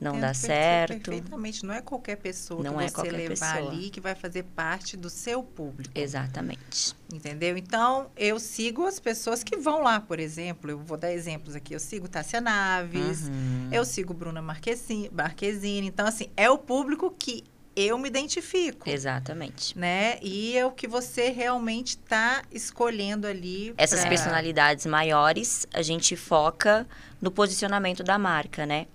[0.00, 1.10] Não dá certo.
[1.10, 1.64] Perfeitamente.
[1.64, 3.72] Não é qualquer pessoa Não que é você levar pessoa.
[3.72, 5.90] ali que vai fazer parte do seu público.
[5.94, 6.94] Exatamente.
[7.12, 7.56] Entendeu?
[7.56, 10.70] Então, eu sigo as pessoas que vão lá, por exemplo.
[10.70, 11.74] Eu vou dar exemplos aqui.
[11.74, 13.68] Eu sigo Tássia Naves, Uhum.
[13.72, 15.86] eu sigo Bruna Marquezine, Marquezine.
[15.86, 17.44] Então, assim, é o público que
[17.74, 18.88] eu me identifico.
[18.88, 19.78] Exatamente.
[19.78, 20.18] Né?
[20.22, 23.74] E é o que você realmente está escolhendo ali.
[23.76, 26.86] Essas pra- personalidades maiores, a gente foca
[27.20, 28.86] no posicionamento da marca, né?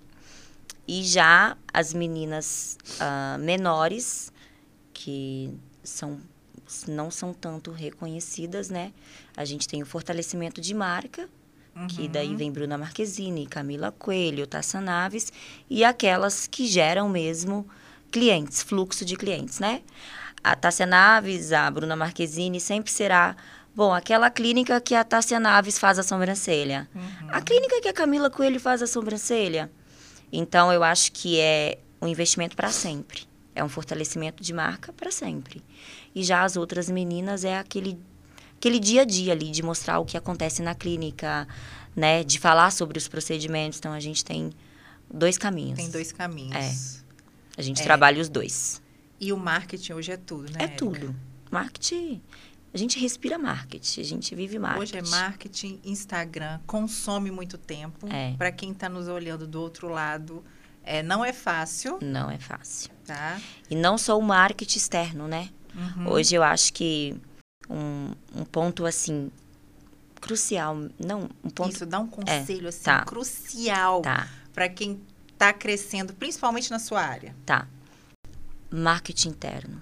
[0.86, 4.32] E já as meninas ah, menores,
[4.92, 5.50] que
[5.82, 6.20] são,
[6.88, 8.92] não são tanto reconhecidas, né?
[9.36, 11.28] A gente tem o fortalecimento de marca,
[11.88, 12.36] que daí Uhum.
[12.36, 15.32] vem Bruna Marquezine, Camila Coelho, Tassa Naves,
[15.70, 17.66] e aquelas que geram mesmo
[18.10, 19.80] clientes, fluxo de clientes, né?
[20.44, 23.34] A Tássia Naves, a Bruna Marquezine sempre será,
[23.74, 26.88] bom, aquela clínica que a Tássia Naves faz a sobrancelha.
[26.94, 27.28] Uhum.
[27.30, 29.70] A clínica que a Camila Coelho faz a sobrancelha.
[30.32, 33.22] Então, eu acho que é um investimento para sempre.
[33.54, 35.62] É um fortalecimento de marca para sempre.
[36.14, 37.98] E já as outras meninas é aquele,
[38.56, 41.46] aquele dia a dia ali, de mostrar o que acontece na clínica,
[41.94, 42.24] né?
[42.24, 43.78] De falar sobre os procedimentos.
[43.78, 44.50] Então, a gente tem
[45.12, 45.76] dois caminhos.
[45.76, 46.56] Tem dois caminhos.
[46.56, 46.74] É.
[47.58, 47.84] A gente É.
[47.84, 48.80] trabalha os dois.
[49.20, 50.56] E o marketing hoje é tudo, né?
[50.58, 50.78] É Érica?
[50.78, 51.14] tudo.
[51.50, 52.22] Marketing.
[52.74, 54.96] A gente respira marketing, a gente vive marketing.
[54.96, 58.06] Hoje é marketing, Instagram, consome muito tempo.
[58.10, 58.34] É.
[58.38, 60.42] Para quem está nos olhando do outro lado,
[60.82, 62.90] é, não é fácil, Não é fácil.
[63.04, 63.38] tá?
[63.68, 65.50] E não só o marketing externo, né?
[65.74, 66.08] Uhum.
[66.08, 67.14] Hoje eu acho que
[67.68, 69.30] um, um ponto assim
[70.20, 73.04] crucial, não, um ponto Isso dá um conselho assim tá.
[73.04, 75.00] crucial tá, para quem
[75.32, 77.34] está crescendo, principalmente na sua área.
[77.44, 77.66] tá.
[78.70, 79.78] Marketing interno.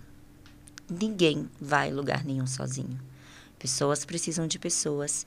[0.91, 2.99] Ninguém vai lugar nenhum sozinho.
[3.59, 5.25] Pessoas precisam de pessoas.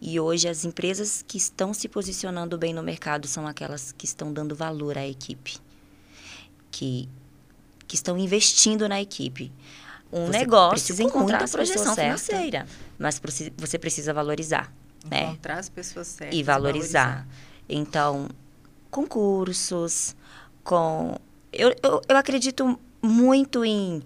[0.00, 4.32] E hoje as empresas que estão se posicionando bem no mercado são aquelas que estão
[4.32, 5.56] dando valor à equipe.
[6.70, 7.08] Que,
[7.86, 9.52] que estão investindo na equipe.
[10.12, 12.66] Um Você negócio encontrar muita projeção financeira.
[12.98, 13.20] Mas
[13.56, 14.72] você precisa valorizar.
[15.08, 15.24] né?
[15.24, 17.26] Encontrar as pessoas certas e valorizar.
[17.68, 18.28] Então,
[18.90, 20.14] concursos,
[20.62, 21.18] com.
[21.52, 24.02] Eu, eu, eu acredito muito em.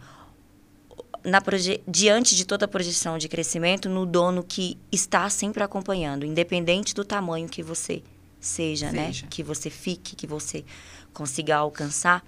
[1.44, 1.80] Proje...
[1.86, 7.04] Diante de toda a projeção de crescimento, no dono que está sempre acompanhando, independente do
[7.04, 8.02] tamanho que você
[8.40, 9.06] seja, né?
[9.06, 9.26] Seja.
[9.28, 10.64] Que você fique, que você
[11.12, 12.24] consiga alcançar.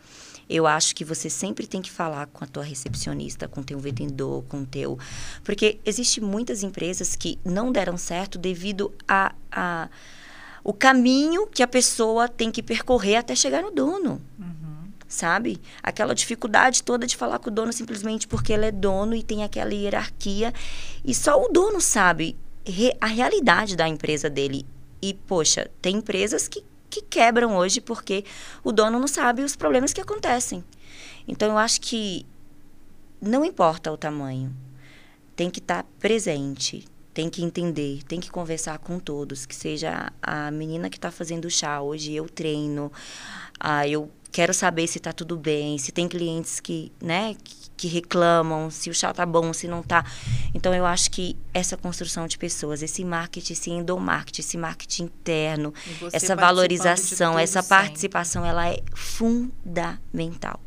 [0.48, 3.78] Eu acho que você sempre tem que falar com a tua recepcionista, com o teu
[3.78, 4.98] vendedor, com o teu...
[5.44, 9.88] Porque existe muitas empresas que não deram certo devido a, a
[10.62, 14.69] o caminho que a pessoa tem que percorrer até chegar no dono, Uhum.
[15.10, 15.60] Sabe?
[15.82, 19.42] Aquela dificuldade toda de falar com o dono simplesmente porque ele é dono e tem
[19.42, 20.54] aquela hierarquia.
[21.04, 24.64] E só o dono sabe re- a realidade da empresa dele.
[25.02, 28.24] E, poxa, tem empresas que, que quebram hoje porque
[28.62, 30.64] o dono não sabe os problemas que acontecem.
[31.26, 32.24] Então, eu acho que
[33.20, 34.54] não importa o tamanho,
[35.34, 40.50] tem que estar presente, tem que entender, tem que conversar com todos, que seja a
[40.50, 42.92] menina que está fazendo chá hoje, eu treino,
[43.58, 47.36] ah, eu quero saber se está tudo bem, se tem clientes que, né,
[47.76, 50.04] que, reclamam, se o chá tá bom, se não tá.
[50.54, 55.74] Então eu acho que essa construção de pessoas, esse marketing, esse endomarketing, esse marketing interno,
[56.12, 57.68] essa valorização, essa sempre.
[57.76, 60.60] participação, ela é fundamental.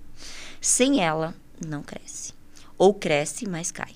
[0.59, 1.35] Sem ela,
[1.65, 2.33] não cresce.
[2.77, 3.93] Ou cresce, mas cai.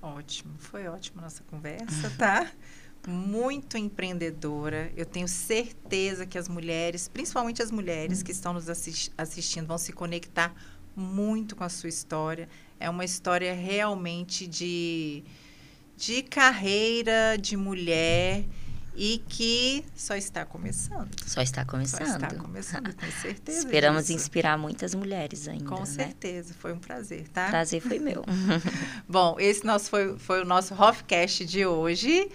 [0.00, 2.50] Ótimo, foi ótimo a nossa conversa, tá?
[3.06, 4.90] muito empreendedora.
[4.96, 9.78] Eu tenho certeza que as mulheres, principalmente as mulheres que estão nos assist assistindo, vão
[9.78, 10.54] se conectar
[10.94, 12.48] muito com a sua história.
[12.80, 15.22] É uma história realmente de,
[15.96, 18.44] de carreira, de mulher
[18.96, 21.10] e que só está começando.
[21.26, 22.06] Só está começando.
[22.06, 23.58] Só está começando, com certeza.
[23.58, 24.14] Esperamos disso.
[24.14, 25.66] inspirar muitas mulheres ainda.
[25.66, 25.86] Com né?
[25.86, 27.48] certeza, foi um prazer, tá?
[27.48, 28.24] Prazer foi meu.
[29.06, 32.30] Bom, esse nosso foi, foi o nosso Hofcast de hoje.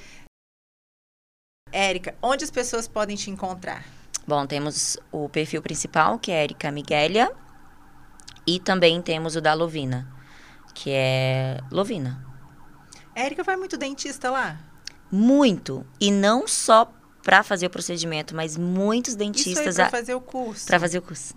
[1.72, 3.84] Érica, onde as pessoas podem te encontrar?
[4.28, 7.32] Bom, temos o perfil principal, que é Érica Miguelia,
[8.46, 10.08] e também temos o da Lovina,
[10.74, 12.26] que é Lovina.
[13.16, 14.60] Érica vai muito dentista lá?
[15.12, 15.86] Muito.
[16.00, 16.92] E não só
[17.24, 19.76] para fazer o procedimento, mas muitos dentistas.
[19.76, 20.68] Pra fazer o curso.
[20.68, 21.36] Para fazer o curso.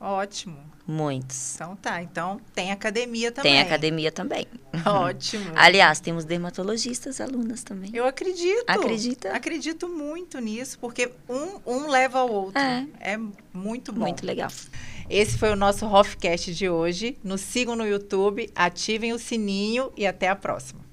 [0.00, 0.73] Ótimo.
[0.86, 1.54] Muitos.
[1.54, 3.52] Então tá, então tem academia também.
[3.52, 4.46] Tem academia também.
[4.84, 5.50] Ótimo.
[5.56, 7.90] Aliás, temos dermatologistas alunas também.
[7.94, 8.64] Eu acredito.
[8.66, 9.32] Acredita?
[9.32, 12.60] Acredito muito nisso, porque um, um leva ao outro.
[12.60, 12.86] É.
[13.00, 13.18] é
[13.52, 14.00] muito bom.
[14.00, 14.50] Muito legal.
[15.08, 17.16] Esse foi o nosso Hofcast de hoje.
[17.24, 20.84] Nos sigam no YouTube, ativem o sininho e até a próxima.